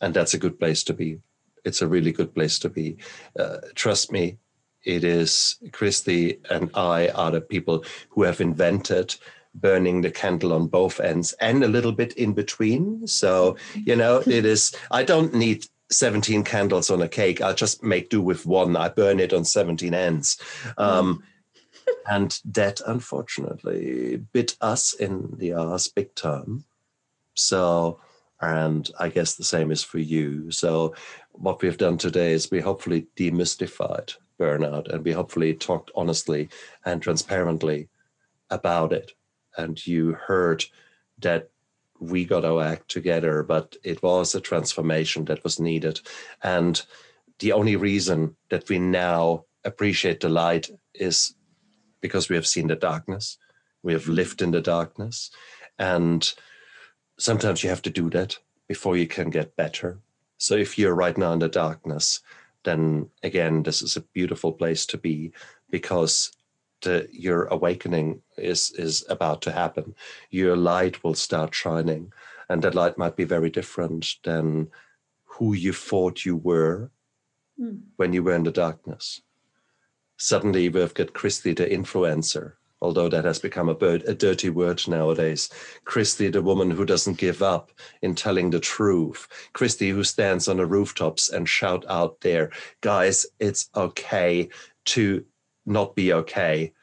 [0.00, 1.20] And that's a good place to be.
[1.64, 2.96] It's a really good place to be.
[3.38, 4.38] Uh, trust me,
[4.84, 9.16] it is Christy and I are the people who have invented
[9.54, 13.06] burning the candle on both ends and a little bit in between.
[13.06, 17.40] So, you know, it is, I don't need 17 candles on a cake.
[17.40, 18.76] I'll just make do with one.
[18.76, 20.38] I burn it on 17 ends.
[20.76, 21.22] Um,
[22.10, 26.64] and that unfortunately bit us in the ass big time.
[27.34, 28.00] So,
[28.40, 30.50] and I guess the same is for you.
[30.50, 30.94] So,
[31.34, 36.48] what we've done today is we hopefully demystified burnout and we hopefully talked honestly
[36.84, 37.88] and transparently
[38.50, 39.12] about it
[39.56, 40.64] and you heard
[41.18, 41.50] that
[42.00, 46.00] we got our act together, but it was a transformation that was needed.
[46.42, 46.80] And
[47.38, 51.34] the only reason that we now appreciate the light is
[52.00, 53.38] because we have seen the darkness,
[53.82, 54.14] we have mm-hmm.
[54.14, 55.30] lived in the darkness.
[55.78, 56.32] And
[57.18, 59.98] sometimes you have to do that before you can get better.
[60.44, 62.20] So if you're right now in the darkness,
[62.64, 65.32] then again, this is a beautiful place to be
[65.70, 66.32] because
[66.82, 69.94] the, your awakening is is about to happen.
[70.28, 72.12] Your light will start shining,
[72.50, 74.68] and that light might be very different than
[75.24, 76.90] who you thought you were
[77.58, 77.80] mm.
[77.96, 79.22] when you were in the darkness.
[80.18, 84.86] Suddenly, we've got Christy, the influencer although that has become a, bird, a dirty word
[84.86, 85.48] nowadays.
[85.86, 87.72] Christy, the woman who doesn't give up
[88.02, 89.26] in telling the truth.
[89.54, 92.50] Christy, who stands on the rooftops and shout out there,
[92.82, 94.50] guys, it's okay
[94.84, 95.24] to
[95.64, 96.74] not be okay.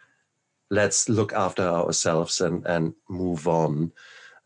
[0.71, 3.91] Let's look after ourselves and, and move on.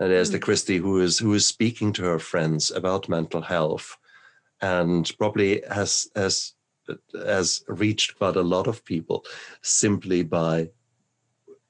[0.01, 0.33] And there's mm.
[0.33, 3.95] the Christy who is who is speaking to her friends about mental health
[4.59, 6.53] and probably has has
[7.13, 9.23] has reached quite a lot of people
[9.61, 10.69] simply by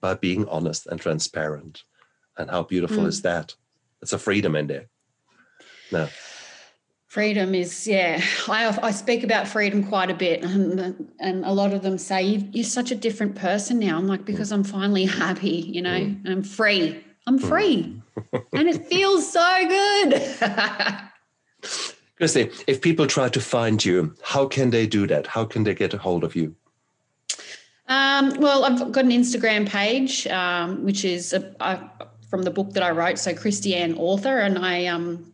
[0.05, 1.81] by being honest and transparent.
[2.37, 3.07] And how beautiful mm.
[3.07, 3.55] is that?
[4.03, 4.85] It's a freedom in there.
[5.91, 6.07] No.
[7.07, 8.21] Freedom is, yeah.
[8.47, 12.21] I, I speak about freedom quite a bit, and, and a lot of them say,
[12.21, 13.97] You're such a different person now.
[13.97, 16.29] I'm like, Because I'm finally happy, you know, mm.
[16.29, 17.03] I'm free.
[17.25, 17.47] I'm hmm.
[17.47, 18.01] free.
[18.53, 20.11] and it feels so good.
[22.17, 25.25] Christy, if people try to find you, how can they do that?
[25.25, 26.55] How can they get a hold of you?
[27.87, 32.73] Um, well, I've got an Instagram page, um, which is a, a, from the book
[32.73, 33.19] that I wrote.
[33.19, 35.31] So Christiane author, and I um,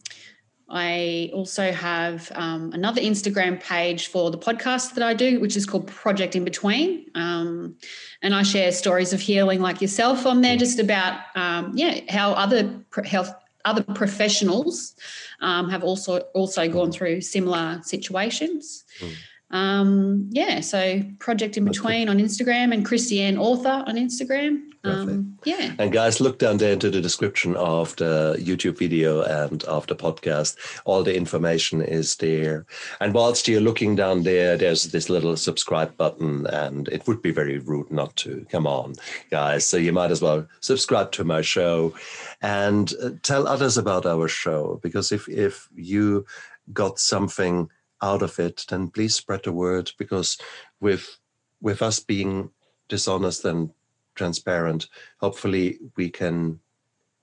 [0.68, 5.66] I also have um, another Instagram page for the podcast that I do, which is
[5.66, 7.76] called Project in Between, um,
[8.22, 12.32] and I share stories of healing like yourself on there, just about um, yeah how
[12.34, 13.34] other health
[13.64, 14.96] other professionals
[15.40, 18.84] um, have also also gone through similar situations.
[19.00, 19.14] Mm.
[19.52, 24.64] Um, yeah, so Project in Between on Instagram and Christiane Author on Instagram.
[24.84, 25.74] Um, yeah.
[25.78, 29.96] And guys, look down there into the description of the YouTube video and of the
[29.96, 30.56] podcast.
[30.86, 32.66] All the information is there.
[33.00, 37.32] And whilst you're looking down there, there's this little subscribe button, and it would be
[37.32, 38.46] very rude not to.
[38.50, 38.96] Come on,
[39.30, 39.68] guys.
[39.68, 41.94] So you might as well subscribe to my show
[42.42, 46.26] and uh, tell others about our show because if if you
[46.74, 47.70] got something
[48.02, 50.38] out of it, then please spread the word because
[50.80, 51.18] with
[51.62, 52.50] with us being
[52.90, 53.70] dishonest and
[54.16, 54.88] transparent,
[55.20, 56.60] hopefully we can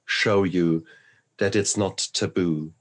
[0.06, 0.84] show you
[1.38, 2.72] that it's not taboo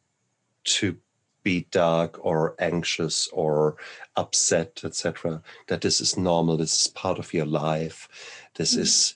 [0.63, 0.97] to
[1.43, 3.77] be dark or anxious or
[4.15, 5.41] upset, etc.
[5.67, 6.57] That this is normal.
[6.57, 8.07] This is part of your life.
[8.55, 8.79] This mm.
[8.79, 9.15] is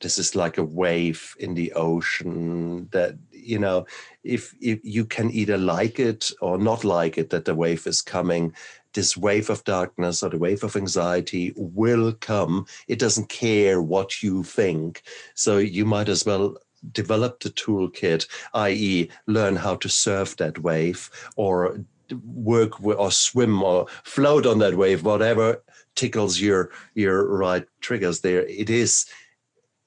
[0.00, 3.86] this is like a wave in the ocean that you know
[4.24, 8.02] if, if you can either like it or not like it that the wave is
[8.02, 8.52] coming
[8.94, 12.66] this wave of darkness or the wave of anxiety will come.
[12.88, 15.02] It doesn't care what you think.
[15.34, 16.56] So you might as well
[16.92, 21.80] develop the toolkit i.e learn how to surf that wave or
[22.24, 25.60] work or swim or float on that wave whatever
[25.98, 28.46] tickles your your right triggers there.
[28.46, 29.06] It is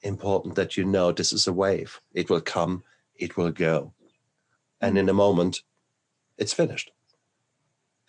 [0.02, 1.98] important that you know this is a wave.
[2.12, 2.84] It will come,
[3.16, 3.92] it will go.
[4.80, 5.62] And in a moment,
[6.38, 6.90] it's finished.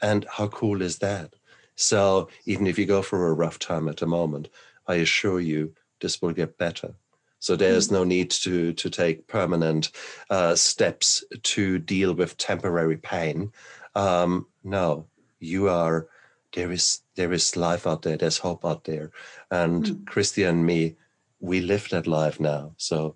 [0.02, 1.36] And how cool is that?
[1.76, 4.50] So even if you go through a rough time at the moment,
[4.88, 6.94] I assure you this will get better.
[7.40, 9.92] So there's no need to to take permanent
[10.30, 13.52] uh, steps to deal with temporary pain.
[13.96, 15.08] Um, no,
[15.40, 16.08] you are
[16.54, 18.16] there is there is life out there.
[18.16, 19.12] There's hope out there,
[19.52, 20.08] and mm.
[20.08, 20.96] Christy and me
[21.42, 22.74] we live that life now.
[22.78, 23.16] So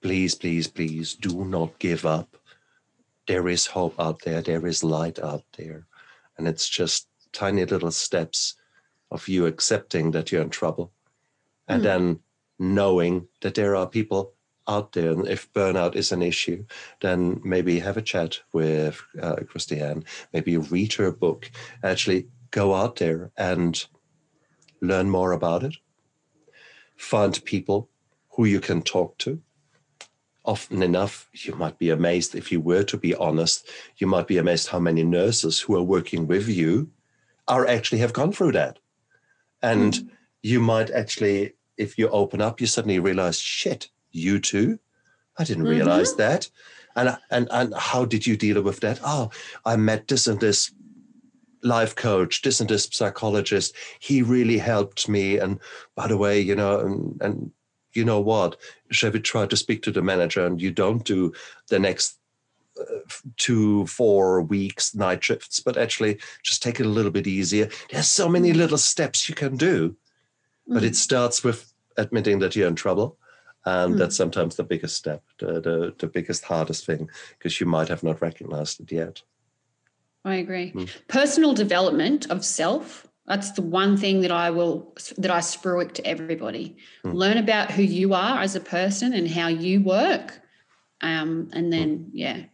[0.00, 2.36] please, please, please do not give up.
[3.26, 5.86] There is hope out there, there is light out there.
[6.36, 8.54] And it's just tiny little steps
[9.10, 10.92] of you accepting that you're in trouble
[11.66, 11.84] and mm.
[11.84, 12.20] then
[12.58, 14.32] knowing that there are people
[14.66, 15.12] out there.
[15.12, 16.64] And if burnout is an issue,
[17.00, 21.50] then maybe have a chat with uh, Christiane, maybe read her book,
[21.82, 23.84] actually go out there and
[24.80, 25.76] learn more about it
[26.98, 27.88] find people
[28.30, 29.40] who you can talk to.
[30.48, 33.68] Often enough, you might be amazed if you were to be honest,
[33.98, 36.88] you might be amazed how many nurses who are working with you
[37.46, 38.78] are actually have gone through that.
[39.60, 40.08] And mm.
[40.42, 44.78] you might actually, if you open up, you suddenly realize, shit, you too?
[45.36, 45.78] I didn't mm-hmm.
[45.78, 46.48] realize that.
[46.96, 49.00] And, and and how did you deal with that?
[49.04, 49.30] Oh,
[49.64, 50.72] I met this and this
[51.62, 53.76] life coach, this and this psychologist.
[54.00, 55.38] He really helped me.
[55.38, 55.60] And
[55.94, 57.52] by the way, you know, and, and
[57.92, 58.56] you know what?
[59.02, 61.32] We try to speak to the manager and you don't do
[61.68, 62.18] the next
[62.80, 62.84] uh,
[63.36, 67.68] two, four weeks night shifts, but actually just take it a little bit easier.
[67.90, 69.96] There's so many little steps you can do,
[70.66, 70.96] but it mm.
[70.96, 73.18] starts with admitting that you're in trouble.
[73.64, 73.98] And mm.
[73.98, 78.04] that's sometimes the biggest step, the, the, the biggest, hardest thing, because you might have
[78.04, 79.22] not recognized it yet.
[80.24, 80.72] I agree.
[80.72, 80.88] Mm.
[81.08, 83.07] Personal development of self.
[83.28, 86.76] That's the one thing that I will that I sprue it to everybody.
[87.04, 87.14] Mm.
[87.14, 90.40] Learn about who you are as a person and how you work,
[91.02, 92.10] um, and then mm.
[92.12, 92.44] yeah,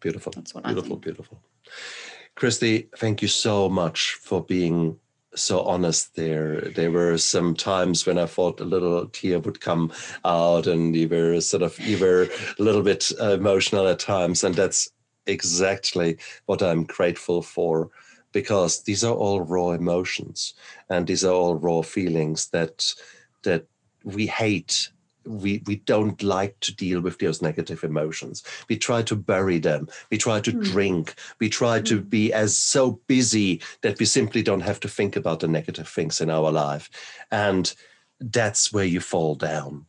[0.00, 0.32] beautiful.
[0.34, 1.02] That's what beautiful, I think.
[1.02, 1.38] beautiful.
[1.62, 1.88] Beautiful.
[2.36, 4.98] Christy, thank you so much for being
[5.34, 6.62] so honest there.
[6.62, 9.92] There were some times when I thought a little tear would come
[10.24, 12.28] out, and you were sort of you were
[12.58, 14.88] a little bit emotional at times, and that's
[15.26, 17.90] exactly what I'm grateful for
[18.32, 20.54] because these are all raw emotions
[20.88, 22.94] and these are all raw feelings that
[23.42, 23.66] that
[24.04, 24.90] we hate
[25.24, 29.88] we we don't like to deal with those negative emotions we try to bury them
[30.10, 30.64] we try to mm.
[30.64, 31.84] drink we try mm.
[31.84, 32.08] to hmm.
[32.08, 36.20] be as so busy that we simply don't have to think about the negative things
[36.20, 36.90] in our life
[37.30, 37.74] and
[38.20, 39.84] that's where you fall down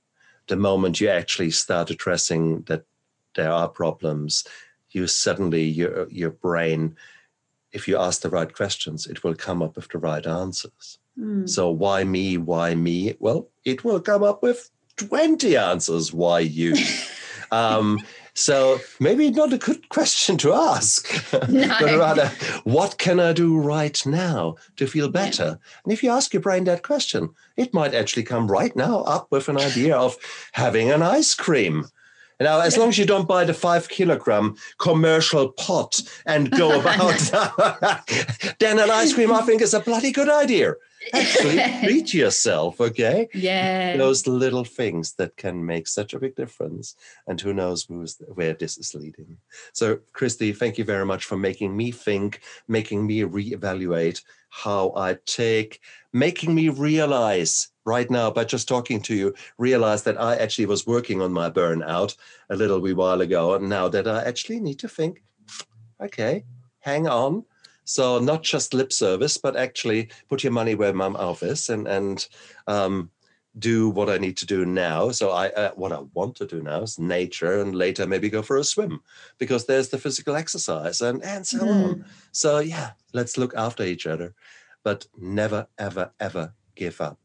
[0.47, 2.83] the moment you actually start addressing that
[3.35, 4.43] there are problems
[4.91, 6.95] you suddenly your your brain
[7.71, 11.47] if you ask the right questions it will come up with the right answers mm.
[11.47, 16.75] so why me why me well it will come up with 20 answers why you.
[17.51, 17.99] um,
[18.35, 21.09] so maybe not a good question to ask,
[21.49, 21.75] no.
[21.79, 22.31] but rather,
[22.63, 25.43] what can I do right now to feel better?
[25.43, 25.81] Yeah.
[25.83, 29.27] And if you ask your brain that question, it might actually come right now up
[29.31, 30.15] with an idea of
[30.53, 31.85] having an ice cream.
[32.39, 37.19] Now, as long as you don't buy the five kilogram commercial pot and go about,
[38.59, 40.75] then an ice cream, I think, is a bloody good idea
[41.13, 43.27] actually treat yourself, okay?
[43.33, 43.97] Yeah.
[43.97, 46.95] Those little things that can make such a big difference.
[47.27, 49.37] And who knows where this is leading.
[49.73, 55.17] So, Christy, thank you very much for making me think, making me reevaluate how I
[55.25, 55.79] take,
[56.13, 60.87] making me realize right now by just talking to you, realize that I actually was
[60.87, 62.15] working on my burnout
[62.49, 63.53] a little wee while ago.
[63.55, 65.23] And now that I actually need to think,
[66.01, 66.45] okay,
[66.79, 67.45] hang on
[67.89, 71.87] so not just lip service, but actually put your money where my mouth is and
[71.87, 72.27] and
[72.67, 73.09] um,
[73.57, 75.09] do what I need to do now.
[75.09, 78.43] So I uh, what I want to do now is nature, and later maybe go
[78.43, 79.01] for a swim
[79.39, 81.83] because there's the physical exercise and and so mm.
[81.83, 82.05] on.
[82.31, 84.35] So yeah, let's look after each other,
[84.83, 87.19] but never ever ever give up.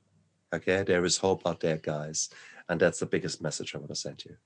[0.54, 2.30] Okay, there is hope out there, guys,
[2.68, 4.36] and that's the biggest message I want to send you.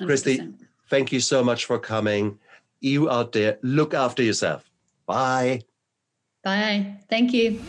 [0.00, 0.06] 100%.
[0.06, 0.48] Christy,
[0.88, 2.38] thank you so much for coming.
[2.80, 4.64] You out there, look after yourself.
[5.06, 5.62] Bye.
[6.42, 6.96] Bye.
[7.08, 7.60] Thank you.